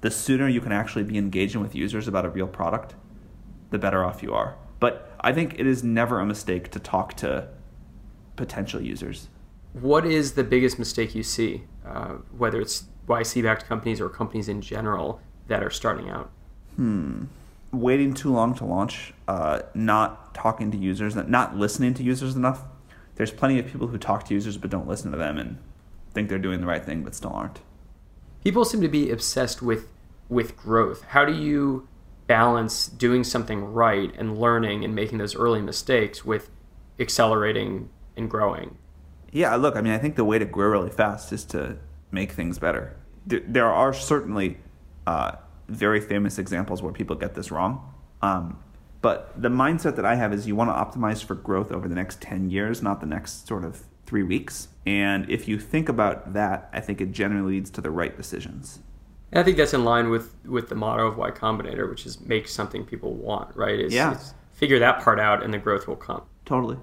the 0.01 0.11
sooner 0.11 0.49
you 0.49 0.61
can 0.61 0.73
actually 0.73 1.05
be 1.05 1.19
engaging 1.19 1.61
with 1.61 1.75
users 1.75 2.09
about 2.09 2.25
a 2.25 2.31
real 2.31 2.47
product, 2.47 2.95
the 3.71 3.79
better 3.79 4.05
off 4.05 4.23
you 4.23 4.33
are. 4.35 4.57
But 4.81 5.13
I 5.21 5.33
think 5.33 5.59
it 5.59 5.67
is 5.67 5.83
never 5.83 6.21
a 6.21 6.27
mistake 6.27 6.71
to 6.71 6.79
talk 6.79 7.15
to 7.15 7.49
potential 8.37 8.81
users. 8.81 9.29
What 9.73 10.07
is 10.07 10.33
the 10.33 10.45
biggest 10.45 10.79
mistake 10.79 11.15
you 11.15 11.23
see, 11.23 11.65
uh, 11.87 12.15
whether 12.37 12.61
it's 12.61 12.85
YC 13.09 13.43
backed 13.43 13.67
companies 13.67 14.01
or 14.01 14.09
companies 14.09 14.49
in 14.49 14.61
general 14.61 15.21
that 15.49 15.63
are 15.63 15.71
starting 15.71 16.09
out? 16.09 16.31
Hmm. 16.77 17.25
Waiting 17.73 18.15
too 18.15 18.33
long 18.33 18.55
to 18.55 18.65
launch, 18.65 19.13
uh, 19.27 19.61
not 19.75 20.35
talking 20.35 20.71
to 20.71 20.79
users, 20.79 21.17
not 21.17 21.57
listening 21.57 21.95
to 21.95 22.03
users 22.03 22.37
enough. 22.37 22.63
There's 23.17 23.33
plenty 23.33 23.59
of 23.59 23.67
people 23.67 23.89
who 23.89 23.99
talk 23.99 24.25
to 24.27 24.35
users 24.35 24.57
but 24.57 24.71
don't 24.71 24.87
listen 24.87 25.11
to 25.11 25.19
them 25.19 25.39
and 25.39 25.59
think 26.15 26.29
they're 26.29 26.39
doing 26.39 26.61
the 26.61 26.67
right 26.67 26.85
thing 26.85 27.03
but 27.03 27.15
still 27.15 27.33
aren't. 27.33 27.61
People 28.45 28.65
seem 28.65 28.81
to 28.81 28.89
be 28.89 29.11
obsessed 29.11 29.61
with 29.61 29.89
with 30.29 30.57
growth. 30.57 31.03
How 31.09 31.25
do 31.25 31.33
you 31.33 31.89
balance 32.27 32.87
doing 32.87 33.25
something 33.25 33.65
right 33.65 34.15
and 34.17 34.39
learning 34.39 34.85
and 34.85 34.95
making 34.95 35.19
those 35.19 35.35
early 35.35 35.63
mistakes 35.63 36.25
with 36.25 36.51
accelerating 37.01 37.89
and 38.17 38.31
growing? 38.31 38.77
Yeah, 39.33 39.55
look, 39.57 39.77
I 39.77 39.81
mean, 39.81 39.93
I 39.93 39.99
think 39.99 40.17
the 40.17 40.25
way 40.25 40.39
to 40.39 40.45
grow 40.45 40.69
really 40.69 40.91
fast 40.91 41.33
is 41.33 41.45
to 41.47 41.79
make 42.11 42.33
things 42.33 42.59
better. 42.59 42.97
There 43.29 43.71
are 43.71 43.93
certainly 43.93 44.59
uh, 45.07 45.33
very 45.69 46.01
famous 46.01 46.39
examples 46.39 46.83
where 46.83 46.93
people 46.93 47.17
get 47.17 47.35
this 47.35 47.51
wrong. 47.51 47.95
Um, 48.23 48.59
but 49.01 49.41
the 49.41 49.49
mindset 49.49 49.97
that 49.97 50.05
I 50.05 50.17
have 50.17 50.33
is 50.33 50.47
you 50.47 50.57
want 50.57 50.71
to 50.71 50.75
optimize 50.75 51.23
for 51.23 51.35
growth 51.35 51.71
over 51.71 51.87
the 51.89 51.95
next 51.95 52.21
10 52.21 52.51
years, 52.51 52.83
not 52.83 53.01
the 53.01 53.07
next 53.07 53.47
sort 53.47 53.65
of 53.65 53.85
three 54.07 54.23
weeks. 54.23 54.69
And 54.87 55.29
if 55.31 55.47
you 55.47 55.59
think 55.59 55.89
about 55.89 56.33
that, 56.33 56.69
I 56.73 56.81
think 56.81 57.01
it 57.01 57.13
generally 57.13 57.55
leads 57.55 57.71
to 57.71 57.81
the 57.81 57.91
right 57.91 58.17
decisions. 58.17 58.81
And 59.31 59.39
I 59.39 59.45
think 59.45 59.59
that's 59.59 59.75
in 59.75 59.85
line 59.85 60.09
with, 60.09 60.35
with 60.47 60.69
the 60.69 60.75
motto 60.75 61.07
of 61.07 61.19
Y 61.19 61.31
Combinator, 61.31 61.89
which 61.89 62.07
is 62.07 62.21
make 62.21 62.49
something 62.49 62.85
people 62.85 63.13
want, 63.13 63.55
right? 63.55 63.79
It's, 63.79 63.95
yeah. 63.95 64.13
It's 64.13 64.35
figure 64.53 64.79
that 64.81 65.01
part 65.01 65.21
out 65.21 65.45
and 65.45 65.55
the 65.55 65.59
growth 65.59 65.87
will 65.87 65.97
come. 65.97 66.23
Totally. 66.45 66.79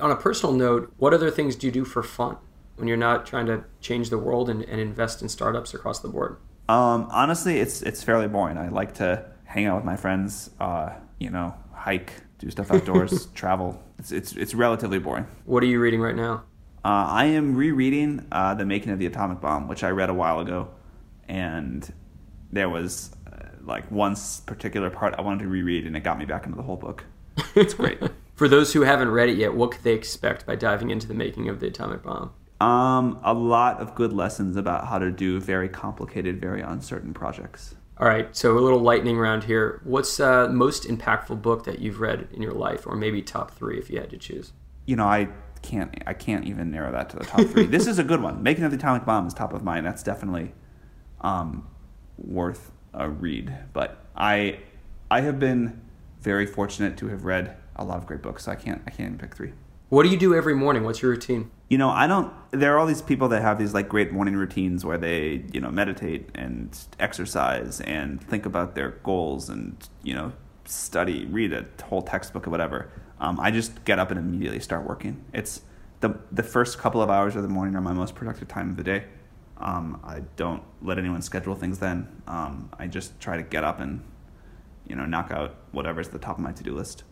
On 0.00 0.10
a 0.10 0.16
personal 0.16 0.54
note, 0.54 0.92
what 0.96 1.14
other 1.14 1.30
things 1.30 1.54
do 1.54 1.66
you 1.66 1.70
do 1.70 1.84
for 1.84 2.02
fun 2.02 2.38
when 2.76 2.88
you're 2.88 2.96
not 2.96 3.26
trying 3.26 3.46
to 3.46 3.64
change 3.80 4.10
the 4.10 4.18
world 4.18 4.48
and, 4.48 4.62
and 4.62 4.80
invest 4.80 5.22
in 5.22 5.28
startups 5.28 5.74
across 5.74 6.00
the 6.00 6.08
board? 6.08 6.38
Um, 6.68 7.08
honestly, 7.10 7.58
it's 7.60 7.82
it's 7.82 8.02
fairly 8.02 8.28
boring. 8.28 8.56
I 8.56 8.68
like 8.68 8.94
to 8.94 9.24
hang 9.44 9.66
out 9.66 9.76
with 9.76 9.84
my 9.84 9.96
friends, 9.96 10.50
uh, 10.60 10.94
you 11.18 11.30
know, 11.30 11.54
hike, 11.72 12.12
do 12.38 12.50
stuff 12.50 12.70
outdoors, 12.70 13.26
travel. 13.34 13.82
It's, 13.98 14.12
it's 14.12 14.32
it's 14.32 14.54
relatively 14.54 14.98
boring. 14.98 15.26
What 15.44 15.62
are 15.62 15.66
you 15.66 15.80
reading 15.80 16.00
right 16.00 16.16
now? 16.16 16.44
Uh, 16.84 17.06
I 17.08 17.24
am 17.26 17.54
rereading 17.54 18.26
uh, 18.30 18.54
The 18.54 18.66
Making 18.66 18.92
of 18.92 18.98
the 18.98 19.06
Atomic 19.06 19.40
Bomb, 19.40 19.68
which 19.68 19.82
I 19.82 19.88
read 19.88 20.10
a 20.10 20.14
while 20.14 20.40
ago, 20.40 20.68
and 21.28 21.90
there 22.52 22.68
was 22.68 23.10
uh, 23.26 23.46
like 23.62 23.90
one 23.90 24.16
particular 24.44 24.90
part 24.90 25.14
I 25.16 25.22
wanted 25.22 25.44
to 25.44 25.48
reread, 25.48 25.86
and 25.86 25.96
it 25.96 26.00
got 26.00 26.18
me 26.18 26.26
back 26.26 26.44
into 26.44 26.56
the 26.56 26.62
whole 26.62 26.76
book. 26.76 27.04
It's 27.54 27.74
great. 27.74 28.00
For 28.34 28.48
those 28.48 28.72
who 28.72 28.82
haven't 28.82 29.10
read 29.10 29.28
it 29.28 29.38
yet, 29.38 29.54
what 29.54 29.70
could 29.70 29.82
they 29.82 29.94
expect 29.94 30.44
by 30.44 30.56
diving 30.56 30.90
into 30.90 31.06
the 31.06 31.14
making 31.14 31.48
of 31.48 31.60
the 31.60 31.68
atomic 31.68 32.02
bomb? 32.02 32.32
Um, 32.64 33.20
a 33.22 33.34
lot 33.34 33.78
of 33.78 33.94
good 33.94 34.14
lessons 34.14 34.56
about 34.56 34.86
how 34.86 34.98
to 34.98 35.10
do 35.10 35.38
very 35.38 35.68
complicated, 35.68 36.40
very 36.40 36.62
uncertain 36.62 37.12
projects. 37.12 37.74
All 37.98 38.08
right, 38.08 38.34
so 38.34 38.56
a 38.56 38.60
little 38.60 38.78
lightning 38.78 39.18
round 39.18 39.44
here. 39.44 39.82
What's 39.84 40.18
uh, 40.18 40.48
most 40.48 40.84
impactful 40.84 41.42
book 41.42 41.64
that 41.64 41.80
you've 41.80 42.00
read 42.00 42.26
in 42.32 42.40
your 42.40 42.54
life, 42.54 42.86
or 42.86 42.96
maybe 42.96 43.20
top 43.20 43.50
three 43.50 43.78
if 43.78 43.90
you 43.90 44.00
had 44.00 44.08
to 44.08 44.16
choose? 44.16 44.54
You 44.86 44.96
know, 44.96 45.04
I 45.04 45.28
can't, 45.60 46.02
I 46.06 46.14
can't 46.14 46.46
even 46.46 46.70
narrow 46.70 46.90
that 46.90 47.10
to 47.10 47.16
the 47.18 47.24
top 47.26 47.42
three. 47.48 47.66
this 47.76 47.86
is 47.86 47.98
a 47.98 48.04
good 48.04 48.22
one. 48.22 48.42
Making 48.42 48.64
of 48.64 48.70
the 48.70 48.78
Atomic 48.78 49.04
Bomb 49.04 49.26
is 49.26 49.34
top 49.34 49.52
of 49.52 49.62
mind. 49.62 49.84
That's 49.84 50.02
definitely 50.02 50.54
um, 51.20 51.68
worth 52.16 52.72
a 52.94 53.10
read. 53.10 53.54
But 53.74 54.06
I, 54.16 54.60
I 55.10 55.20
have 55.20 55.38
been 55.38 55.82
very 56.22 56.46
fortunate 56.46 56.96
to 56.96 57.08
have 57.08 57.26
read 57.26 57.58
a 57.76 57.84
lot 57.84 57.98
of 57.98 58.06
great 58.06 58.22
books. 58.22 58.44
So 58.44 58.52
I 58.52 58.56
can't, 58.56 58.80
I 58.86 58.90
can't 58.90 59.08
even 59.08 59.18
pick 59.18 59.36
three. 59.36 59.52
What 59.90 60.04
do 60.04 60.08
you 60.08 60.16
do 60.16 60.34
every 60.34 60.54
morning? 60.54 60.82
What's 60.82 61.02
your 61.02 61.10
routine? 61.10 61.50
You 61.68 61.78
know, 61.78 61.88
I 61.88 62.06
don't. 62.06 62.32
There 62.50 62.74
are 62.74 62.78
all 62.78 62.86
these 62.86 63.02
people 63.02 63.28
that 63.28 63.42
have 63.42 63.58
these 63.58 63.74
like 63.74 63.88
great 63.88 64.12
morning 64.12 64.36
routines 64.36 64.84
where 64.84 64.98
they, 64.98 65.44
you 65.52 65.60
know, 65.60 65.70
meditate 65.70 66.28
and 66.34 66.78
exercise 67.00 67.80
and 67.80 68.22
think 68.22 68.46
about 68.46 68.74
their 68.74 68.90
goals 69.02 69.48
and 69.48 69.76
you 70.02 70.14
know, 70.14 70.32
study, 70.66 71.24
read 71.26 71.52
a 71.52 71.64
whole 71.84 72.02
textbook 72.02 72.46
or 72.46 72.50
whatever. 72.50 72.90
Um, 73.18 73.40
I 73.40 73.50
just 73.50 73.84
get 73.84 73.98
up 73.98 74.10
and 74.10 74.18
immediately 74.20 74.60
start 74.60 74.86
working. 74.86 75.24
It's 75.32 75.62
the 76.00 76.18
the 76.30 76.42
first 76.42 76.78
couple 76.78 77.00
of 77.00 77.10
hours 77.10 77.36
of 77.36 77.42
the 77.42 77.48
morning 77.48 77.74
are 77.76 77.80
my 77.80 77.92
most 77.92 78.14
productive 78.14 78.48
time 78.48 78.70
of 78.70 78.76
the 78.76 78.84
day. 78.84 79.04
Um, 79.56 80.00
I 80.04 80.20
don't 80.36 80.62
let 80.82 80.98
anyone 80.98 81.22
schedule 81.22 81.54
things 81.54 81.78
then. 81.78 82.08
Um, 82.26 82.68
I 82.78 82.86
just 82.86 83.18
try 83.20 83.36
to 83.36 83.42
get 83.42 83.64
up 83.64 83.80
and 83.80 84.02
you 84.86 84.96
know 84.96 85.06
knock 85.06 85.30
out 85.30 85.56
whatever's 85.72 86.08
at 86.08 86.12
the 86.12 86.18
top 86.18 86.36
of 86.36 86.44
my 86.44 86.52
to 86.52 86.62
do 86.62 86.74
list. 86.74 87.04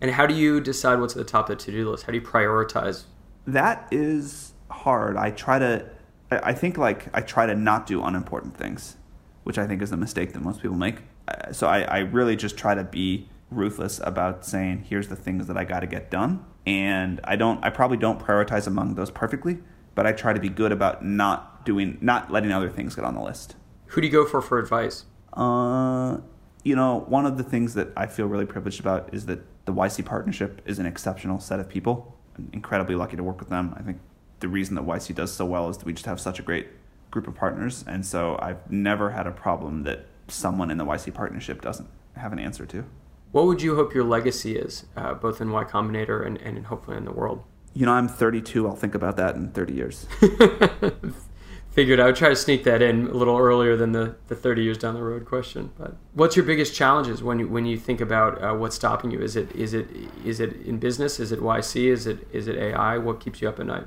And 0.00 0.10
how 0.10 0.26
do 0.26 0.34
you 0.34 0.60
decide 0.60 0.98
what's 0.98 1.14
at 1.14 1.18
the 1.18 1.30
top 1.30 1.48
of 1.48 1.58
the 1.58 1.64
to 1.64 1.72
do 1.72 1.90
list? 1.90 2.04
How 2.04 2.12
do 2.12 2.18
you 2.18 2.24
prioritize? 2.24 3.04
That 3.46 3.88
is 3.90 4.52
hard. 4.70 5.16
I 5.16 5.30
try 5.30 5.58
to, 5.58 5.88
I 6.30 6.52
think 6.52 6.78
like 6.78 7.08
I 7.14 7.20
try 7.20 7.46
to 7.46 7.54
not 7.54 7.86
do 7.86 8.02
unimportant 8.02 8.56
things, 8.56 8.96
which 9.44 9.58
I 9.58 9.66
think 9.66 9.82
is 9.82 9.92
a 9.92 9.96
mistake 9.96 10.32
that 10.32 10.40
most 10.40 10.62
people 10.62 10.76
make. 10.76 10.98
Uh, 11.28 11.52
so 11.52 11.66
I, 11.66 11.82
I 11.82 11.98
really 11.98 12.36
just 12.36 12.56
try 12.56 12.74
to 12.74 12.84
be 12.84 13.28
ruthless 13.50 14.00
about 14.04 14.44
saying, 14.44 14.84
here's 14.88 15.08
the 15.08 15.16
things 15.16 15.46
that 15.48 15.56
I 15.56 15.64
got 15.64 15.80
to 15.80 15.86
get 15.86 16.10
done. 16.10 16.44
And 16.66 17.20
I 17.24 17.36
don't, 17.36 17.64
I 17.64 17.70
probably 17.70 17.96
don't 17.96 18.20
prioritize 18.20 18.66
among 18.66 18.94
those 18.94 19.10
perfectly, 19.10 19.58
but 19.94 20.06
I 20.06 20.12
try 20.12 20.32
to 20.32 20.40
be 20.40 20.48
good 20.48 20.72
about 20.72 21.04
not 21.04 21.64
doing, 21.64 21.98
not 22.00 22.30
letting 22.30 22.52
other 22.52 22.68
things 22.68 22.94
get 22.94 23.04
on 23.04 23.14
the 23.14 23.22
list. 23.22 23.56
Who 23.86 24.00
do 24.00 24.06
you 24.06 24.12
go 24.12 24.24
for 24.24 24.40
for 24.40 24.58
advice? 24.58 25.04
Uh, 25.32 26.18
you 26.62 26.76
know, 26.76 27.04
one 27.08 27.26
of 27.26 27.38
the 27.38 27.42
things 27.42 27.74
that 27.74 27.88
I 27.96 28.06
feel 28.06 28.26
really 28.26 28.46
privileged 28.46 28.80
about 28.80 29.12
is 29.12 29.26
that 29.26 29.40
the 29.64 29.72
YC 29.72 30.04
partnership 30.04 30.62
is 30.64 30.78
an 30.78 30.86
exceptional 30.86 31.40
set 31.40 31.60
of 31.60 31.68
people. 31.68 32.16
I'm 32.36 32.48
incredibly 32.52 32.94
lucky 32.94 33.16
to 33.16 33.22
work 33.22 33.40
with 33.40 33.48
them. 33.48 33.74
I 33.76 33.82
think 33.82 33.98
the 34.40 34.48
reason 34.48 34.74
that 34.76 34.84
YC 34.84 35.14
does 35.14 35.32
so 35.32 35.44
well 35.44 35.68
is 35.68 35.78
that 35.78 35.86
we 35.86 35.92
just 35.92 36.06
have 36.06 36.20
such 36.20 36.38
a 36.38 36.42
great 36.42 36.68
group 37.10 37.26
of 37.26 37.34
partners, 37.34 37.84
and 37.86 38.04
so 38.06 38.38
I've 38.40 38.70
never 38.70 39.10
had 39.10 39.26
a 39.26 39.32
problem 39.32 39.82
that 39.82 40.06
someone 40.28 40.70
in 40.70 40.78
the 40.78 40.84
YC 40.84 41.12
partnership 41.12 41.60
doesn't 41.60 41.88
have 42.16 42.32
an 42.32 42.38
answer 42.38 42.64
to. 42.66 42.84
What 43.32 43.46
would 43.46 43.62
you 43.62 43.76
hope 43.76 43.94
your 43.94 44.04
legacy 44.04 44.56
is, 44.56 44.86
uh, 44.96 45.14
both 45.14 45.40
in 45.40 45.50
Y 45.50 45.64
Combinator 45.64 46.26
and, 46.26 46.38
and 46.38 46.66
hopefully 46.66 46.96
in 46.96 47.04
the 47.04 47.12
world? 47.12 47.42
You 47.74 47.86
know, 47.86 47.92
I'm 47.92 48.08
32. 48.08 48.66
I'll 48.66 48.74
think 48.74 48.94
about 48.94 49.16
that 49.18 49.36
in 49.36 49.50
30 49.50 49.72
years. 49.72 50.06
figured 51.70 52.00
I 52.00 52.06
would 52.06 52.16
try 52.16 52.28
to 52.28 52.36
sneak 52.36 52.64
that 52.64 52.82
in 52.82 53.06
a 53.06 53.14
little 53.14 53.38
earlier 53.38 53.76
than 53.76 53.92
the, 53.92 54.16
the 54.28 54.34
30 54.34 54.62
years 54.62 54.78
down 54.78 54.94
the 54.94 55.02
road 55.02 55.24
question. 55.24 55.70
But 55.78 55.96
what's 56.14 56.36
your 56.36 56.44
biggest 56.44 56.74
challenges 56.74 57.22
when 57.22 57.38
you 57.38 57.48
when 57.48 57.64
you 57.64 57.78
think 57.78 58.00
about 58.00 58.42
uh, 58.42 58.54
what's 58.54 58.76
stopping 58.76 59.10
you? 59.10 59.20
Is 59.20 59.36
it 59.36 59.50
is 59.52 59.72
it 59.72 59.88
is 60.24 60.40
it 60.40 60.56
in 60.62 60.78
business? 60.78 61.20
Is 61.20 61.32
it 61.32 61.40
YC? 61.40 61.86
Is 61.86 62.06
it 62.06 62.26
is 62.32 62.48
it 62.48 62.56
AI? 62.56 62.98
What 62.98 63.20
keeps 63.20 63.40
you 63.40 63.48
up 63.48 63.60
at 63.60 63.66
night? 63.66 63.84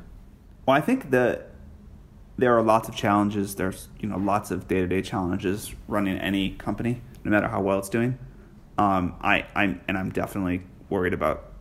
Well, 0.66 0.78
I 0.78 0.82
think 0.82 1.12
that 1.12 1.50
there 2.38 2.58
are 2.58 2.64
lots 2.64 2.88
of 2.88 2.96
challenges. 2.96 3.56
There's 3.56 3.90
you 4.00 4.08
know 4.08 4.18
lots 4.18 4.50
of 4.50 4.68
day 4.68 4.80
to 4.80 4.88
day 4.88 5.02
challenges 5.02 5.74
running 5.88 6.18
any 6.18 6.52
company, 6.52 7.02
no 7.24 7.32
matter 7.32 7.48
how 7.48 7.62
well 7.62 7.80
it's 7.80 7.90
doing. 7.90 8.18
Um, 8.78 9.16
I 9.22 9.46
I'm 9.56 9.82
and 9.88 9.98
I'm 9.98 10.10
definitely 10.10 10.64
worried 10.90 11.14
about 11.14 11.52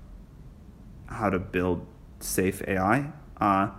how 1.07 1.31
to 1.31 1.39
build 1.39 1.87
safe 2.21 2.63
AI. 2.67 3.13
Uh, 3.41 3.71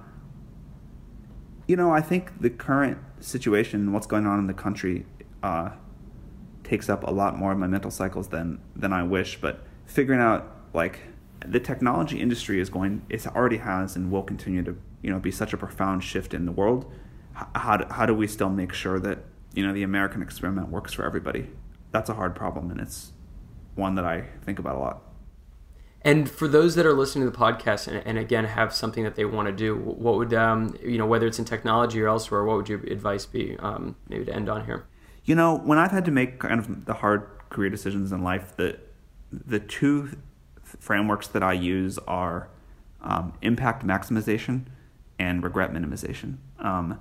you 1.73 1.77
know, 1.77 1.89
I 1.89 2.01
think 2.01 2.39
the 2.39 2.51
current 2.51 2.99
situation, 3.19 3.93
what's 3.93 4.05
going 4.05 4.27
on 4.27 4.37
in 4.37 4.45
the 4.45 4.53
country, 4.53 5.07
uh, 5.41 5.71
takes 6.63 6.87
up 6.87 7.03
a 7.03 7.09
lot 7.09 7.35
more 7.35 7.51
of 7.51 7.57
my 7.57 7.65
mental 7.65 7.89
cycles 7.89 8.27
than 8.27 8.59
than 8.75 8.93
I 8.93 9.01
wish. 9.01 9.41
But 9.41 9.65
figuring 9.87 10.21
out 10.21 10.55
like 10.75 10.99
the 11.43 11.59
technology 11.59 12.21
industry 12.21 12.59
is 12.59 12.69
going, 12.69 13.01
it 13.09 13.25
already 13.25 13.57
has 13.57 13.95
and 13.95 14.11
will 14.11 14.21
continue 14.21 14.61
to 14.61 14.77
you 15.01 15.09
know 15.09 15.17
be 15.17 15.31
such 15.31 15.51
a 15.51 15.57
profound 15.57 16.03
shift 16.03 16.35
in 16.35 16.45
the 16.45 16.51
world. 16.51 16.85
How 17.55 17.77
do, 17.77 17.91
how 17.91 18.05
do 18.05 18.13
we 18.13 18.27
still 18.27 18.51
make 18.51 18.71
sure 18.71 18.99
that 18.99 19.17
you 19.55 19.65
know 19.65 19.73
the 19.73 19.81
American 19.81 20.21
experiment 20.21 20.69
works 20.69 20.93
for 20.93 21.03
everybody? 21.03 21.49
That's 21.89 22.07
a 22.07 22.13
hard 22.13 22.35
problem, 22.35 22.69
and 22.69 22.79
it's 22.79 23.13
one 23.73 23.95
that 23.95 24.05
I 24.05 24.27
think 24.45 24.59
about 24.59 24.75
a 24.75 24.79
lot. 24.79 25.01
And 26.05 26.29
for 26.29 26.49
those 26.49 26.75
that 26.75 26.85
are 26.85 26.93
listening 26.93 27.25
to 27.25 27.31
the 27.31 27.37
podcast 27.37 27.87
and, 27.87 28.05
and 28.05 28.17
again 28.17 28.43
have 28.43 28.73
something 28.73 29.03
that 29.03 29.15
they 29.15 29.23
want 29.23 29.47
to 29.47 29.53
do, 29.53 29.75
what 29.75 30.15
would 30.15 30.33
um, 30.33 30.75
you 30.83 30.97
know 30.97 31.05
whether 31.05 31.27
it's 31.27 31.39
in 31.39 31.45
technology 31.45 32.01
or 32.01 32.07
elsewhere, 32.07 32.43
what 32.43 32.57
would 32.57 32.69
your 32.69 32.79
advice 32.81 33.25
be? 33.25 33.57
Um, 33.59 33.95
maybe 34.09 34.25
to 34.25 34.33
end 34.33 34.49
on 34.49 34.65
here. 34.65 34.85
You 35.23 35.35
know, 35.35 35.57
when 35.57 35.77
I've 35.77 35.91
had 35.91 36.03
to 36.05 36.11
make 36.11 36.39
kind 36.39 36.59
of 36.59 36.85
the 36.85 36.95
hard 36.95 37.27
career 37.49 37.69
decisions 37.69 38.11
in 38.11 38.23
life, 38.23 38.55
the 38.57 38.79
the 39.31 39.59
two 39.59 40.17
frameworks 40.79 41.27
that 41.27 41.41
I 41.43 41.53
use 41.53 41.97
are 41.99 42.49
um, 43.01 43.33
impact 43.41 43.85
maximization 43.85 44.65
and 45.19 45.43
regret 45.43 45.71
minimization. 45.71 46.37
Um, 46.59 46.99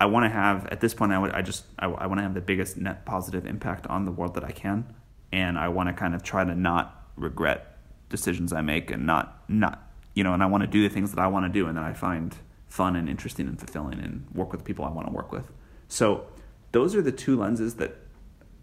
I 0.00 0.06
want 0.06 0.24
to 0.24 0.30
have 0.30 0.66
at 0.66 0.80
this 0.80 0.92
point, 0.92 1.12
I, 1.12 1.18
would, 1.18 1.32
I 1.32 1.42
just 1.42 1.64
I, 1.78 1.86
I 1.86 2.06
want 2.06 2.18
to 2.18 2.22
have 2.22 2.34
the 2.34 2.40
biggest 2.40 2.76
net 2.76 3.04
positive 3.04 3.46
impact 3.46 3.86
on 3.88 4.04
the 4.04 4.12
world 4.12 4.34
that 4.34 4.44
I 4.44 4.52
can, 4.52 4.94
and 5.32 5.58
I 5.58 5.68
want 5.68 5.88
to 5.88 5.92
kind 5.92 6.14
of 6.14 6.22
try 6.22 6.44
to 6.44 6.54
not 6.54 7.08
regret 7.16 7.73
decisions 8.14 8.52
I 8.52 8.62
make 8.62 8.90
and 8.90 9.06
not 9.06 9.26
not 9.48 9.74
you 10.14 10.22
know, 10.22 10.32
and 10.32 10.42
I 10.42 10.46
want 10.46 10.62
to 10.62 10.68
do 10.68 10.80
the 10.82 10.94
things 10.94 11.10
that 11.12 11.20
I 11.20 11.26
want 11.26 11.44
to 11.44 11.52
do 11.52 11.66
and 11.66 11.76
that 11.76 11.84
I 11.84 11.92
find 11.92 12.34
fun 12.68 12.96
and 12.96 13.08
interesting 13.08 13.48
and 13.48 13.58
fulfilling 13.58 13.98
and 13.98 14.26
work 14.32 14.52
with 14.52 14.64
people 14.64 14.84
I 14.84 14.90
want 14.90 15.08
to 15.08 15.12
work 15.12 15.32
with. 15.32 15.50
So 15.88 16.26
those 16.72 16.94
are 16.94 17.02
the 17.02 17.12
two 17.12 17.36
lenses 17.36 17.74
that 17.76 17.96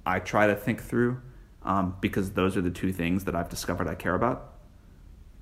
I 0.05 0.19
try 0.19 0.47
to 0.47 0.55
think 0.55 0.81
through 0.81 1.21
um, 1.63 1.97
because 2.01 2.31
those 2.31 2.57
are 2.57 2.61
the 2.61 2.71
two 2.71 2.91
things 2.91 3.25
that 3.25 3.35
I've 3.35 3.49
discovered 3.49 3.87
I 3.87 3.95
care 3.95 4.15
about. 4.15 4.50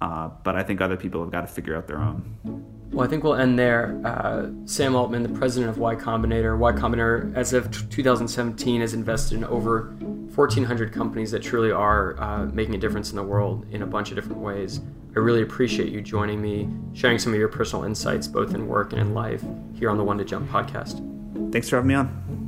Uh, 0.02 0.30
but 0.44 0.56
I 0.56 0.64
think 0.64 0.82
other 0.82 0.98
people 0.98 1.22
have 1.22 1.32
got 1.32 1.42
to 1.42 1.48
figure 1.48 1.76
out 1.76 1.88
their 1.88 2.00
own. 2.00 2.66
Well, 2.92 3.06
I 3.06 3.10
think 3.10 3.24
we'll 3.24 3.36
end 3.36 3.60
there. 3.60 4.02
Uh, 4.04 4.48
Sam 4.66 4.96
Altman, 4.96 5.24
the 5.24 5.30
president 5.30 5.70
of 5.70 5.78
Y 5.78 5.96
Combinator. 5.96 6.58
Y 6.58 6.72
Combinator, 6.72 7.36
as 7.36 7.54
of 7.54 7.70
2017, 7.90 8.82
has 8.82 8.94
invested 8.94 9.38
in 9.38 9.44
over 9.44 9.96
1,400 10.34 10.92
companies 10.94 11.32
that 11.32 11.44
truly 11.44 11.72
are 11.72 12.20
uh, 12.20 12.46
making 12.46 12.76
a 12.76 12.78
difference 12.78 13.12
in 13.12 13.18
the 13.18 13.24
world 13.24 13.66
in 13.72 13.82
a 13.82 13.86
bunch 13.86 14.10
of 14.10 14.16
different 14.16 14.42
ways. 14.42 14.82
I 15.16 15.20
really 15.20 15.42
appreciate 15.42 15.92
you 15.92 16.02
joining 16.02 16.42
me, 16.42 16.70
sharing 16.94 17.20
some 17.20 17.34
of 17.34 17.40
your 17.40 17.50
personal 17.50 17.84
insights, 17.84 18.28
both 18.28 18.54
in 18.56 18.68
work 18.68 18.94
and 18.94 19.02
in 19.02 19.14
life, 19.14 19.44
here 19.74 19.90
on 19.90 19.98
the 19.98 20.04
When 20.04 20.18
to 20.18 20.26
Jump 20.26 20.50
podcast. 20.50 21.04
Thanks 21.52 21.70
for 21.70 21.76
having 21.76 21.90
me 21.90 21.96
on. 21.96 22.40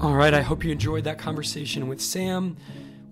All 0.00 0.14
right, 0.14 0.34
I 0.34 0.42
hope 0.42 0.64
you 0.64 0.72
enjoyed 0.72 1.04
that 1.04 1.18
conversation 1.18 1.88
with 1.88 2.00
Sam, 2.00 2.56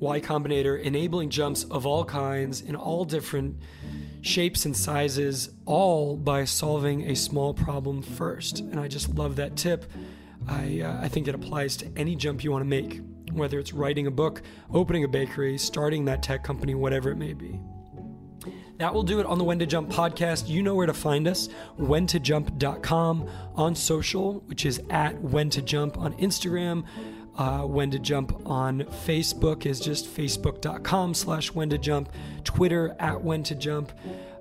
Y 0.03 0.21
Combinator, 0.21 0.83
enabling 0.83 1.31
jumps 1.31 1.63
of 1.63 1.87
all 1.87 2.05
kinds 2.05 2.61
in 2.61 2.75
all 2.75 3.05
different 3.05 3.55
shapes 4.21 4.65
and 4.65 4.77
sizes, 4.77 5.51
all 5.65 6.17
by 6.17 6.45
solving 6.45 7.09
a 7.09 7.15
small 7.15 7.55
problem 7.55 8.03
first. 8.03 8.59
And 8.59 8.81
I 8.81 8.89
just 8.89 9.15
love 9.15 9.37
that 9.37 9.57
tip. 9.57 9.89
I, 10.49 10.81
uh, 10.81 10.99
I 11.01 11.07
think 11.07 11.29
it 11.29 11.37
applies 11.37 11.77
to 11.77 11.93
any 11.97 12.17
jump 12.17 12.43
you 12.43 12.51
want 12.51 12.63
to 12.63 12.69
make, 12.69 13.01
whether 13.31 13.61
it's 13.61 13.73
writing 13.73 14.09
a 14.09 14.11
book, 14.11 14.43
opening 14.75 15.05
a 15.05 15.09
bakery, 15.09 15.57
starting 15.57 16.05
that 16.07 16.21
tech 16.21 16.43
company, 16.43 16.75
whatever 16.75 17.13
it 17.13 17.17
may 17.17 17.33
be. 17.33 17.61
That 18.79 18.93
will 18.93 19.05
do 19.05 19.21
it 19.21 19.27
on 19.27 19.39
the 19.39 19.45
When 19.45 19.61
to 19.61 19.67
Jump 19.67 19.89
podcast. 19.89 20.49
You 20.49 20.65
know 20.65 20.75
where 20.75 20.89
to 20.89 20.95
find 20.95 21.29
us, 21.29 21.49
whentojump.com 21.79 23.31
on 23.55 23.77
social, 23.77 24.41
which 24.47 24.67
is 24.67 24.83
at 24.91 25.21
when 25.23 25.49
to 25.51 25.63
jump 25.63 25.97
on 25.97 26.15
Instagram. 26.15 26.85
Uh, 27.39 27.63
when 27.63 27.91
to 27.91 27.99
jump 27.99 28.47
on 28.47 28.81
Facebook 29.07 29.65
is 29.65 29.81
just 29.81 30.07
facebook.com 30.07 31.15
slash 31.15 31.51
when 31.53 31.71
to 31.71 31.79
jump, 31.79 32.11
Twitter 32.45 32.95
at 32.99 33.23
when 33.23 33.43
to 33.43 33.55
jump. 33.55 33.91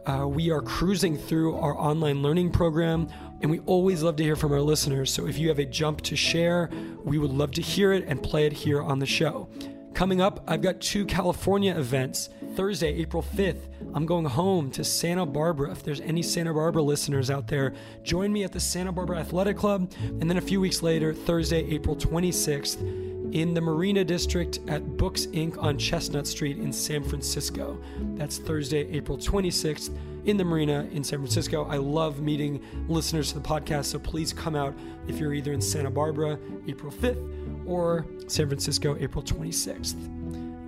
Uh, 0.05 0.27
we 0.27 0.51
are 0.51 0.61
cruising 0.61 1.17
through 1.17 1.55
our 1.55 1.77
online 1.77 2.21
learning 2.21 2.51
program, 2.51 3.07
and 3.41 3.49
we 3.49 3.59
always 3.59 4.03
love 4.03 4.15
to 4.17 4.23
hear 4.23 4.35
from 4.35 4.51
our 4.51 4.61
listeners. 4.61 5.13
So 5.13 5.27
if 5.27 5.37
you 5.37 5.47
have 5.49 5.59
a 5.59 5.65
jump 5.65 6.01
to 6.01 6.15
share, 6.15 6.69
we 7.05 7.17
would 7.17 7.31
love 7.31 7.51
to 7.51 7.61
hear 7.61 7.93
it 7.93 8.03
and 8.07 8.21
play 8.21 8.45
it 8.45 8.53
here 8.53 8.81
on 8.81 8.99
the 8.99 9.05
show. 9.05 9.47
Coming 9.93 10.19
up, 10.19 10.43
I've 10.47 10.61
got 10.61 10.81
two 10.81 11.05
California 11.05 11.77
events. 11.77 12.29
Thursday, 12.55 12.93
April 12.95 13.23
5th, 13.23 13.67
I'm 13.93 14.05
going 14.05 14.25
home 14.25 14.71
to 14.71 14.83
Santa 14.83 15.25
Barbara. 15.25 15.71
If 15.71 15.83
there's 15.83 16.01
any 16.01 16.21
Santa 16.21 16.53
Barbara 16.53 16.81
listeners 16.81 17.31
out 17.31 17.47
there, 17.47 17.73
join 18.03 18.31
me 18.31 18.43
at 18.43 18.51
the 18.51 18.59
Santa 18.59 18.91
Barbara 18.91 19.19
Athletic 19.19 19.57
Club. 19.57 19.91
And 20.01 20.29
then 20.29 20.37
a 20.37 20.41
few 20.41 20.59
weeks 20.59 20.83
later, 20.83 21.13
Thursday, 21.13 21.63
April 21.71 21.95
26th, 21.95 23.09
in 23.33 23.53
the 23.53 23.61
Marina 23.61 24.03
District 24.03 24.59
at 24.67 24.97
Books 24.97 25.27
Inc. 25.27 25.57
on 25.61 25.77
Chestnut 25.77 26.27
Street 26.27 26.57
in 26.57 26.73
San 26.73 27.03
Francisco. 27.03 27.81
That's 28.15 28.37
Thursday, 28.37 28.89
April 28.91 29.17
26th 29.17 29.95
in 30.25 30.37
the 30.37 30.43
Marina 30.43 30.87
in 30.91 31.03
San 31.03 31.19
Francisco. 31.19 31.65
I 31.65 31.77
love 31.77 32.19
meeting 32.19 32.61
listeners 32.89 33.29
to 33.31 33.39
the 33.39 33.47
podcast, 33.47 33.85
so 33.85 33.99
please 33.99 34.33
come 34.33 34.55
out 34.55 34.77
if 35.07 35.17
you're 35.17 35.33
either 35.33 35.53
in 35.53 35.61
Santa 35.61 35.89
Barbara, 35.89 36.37
April 36.67 36.91
5th, 36.91 37.65
or 37.65 38.05
San 38.27 38.47
Francisco, 38.47 38.97
April 38.99 39.23
26th. 39.23 40.20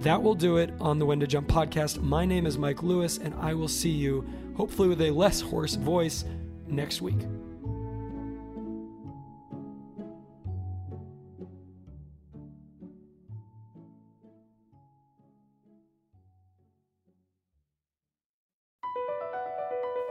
That 0.03 0.21
will 0.21 0.35
do 0.35 0.57
it 0.57 0.69
on 0.81 0.99
the 0.99 1.05
When 1.05 1.21
to 1.21 1.27
Jump 1.27 1.47
podcast. 1.47 2.01
My 2.01 2.25
name 2.25 2.45
is 2.45 2.57
Mike 2.57 2.83
Lewis, 2.83 3.17
and 3.17 3.33
I 3.35 3.53
will 3.53 3.69
see 3.69 3.89
you, 3.89 4.27
hopefully 4.57 4.89
with 4.89 5.01
a 5.01 5.11
less 5.11 5.39
hoarse 5.39 5.75
voice, 5.75 6.25
next 6.67 7.01
week. 7.01 7.15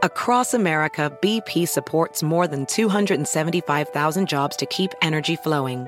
Across 0.01 0.55
America, 0.55 1.15
BP 1.21 1.67
supports 1.67 2.23
more 2.23 2.47
than 2.47 2.65
275,000 2.65 4.27
jobs 4.27 4.55
to 4.55 4.65
keep 4.65 4.91
energy 5.03 5.35
flowing. 5.35 5.87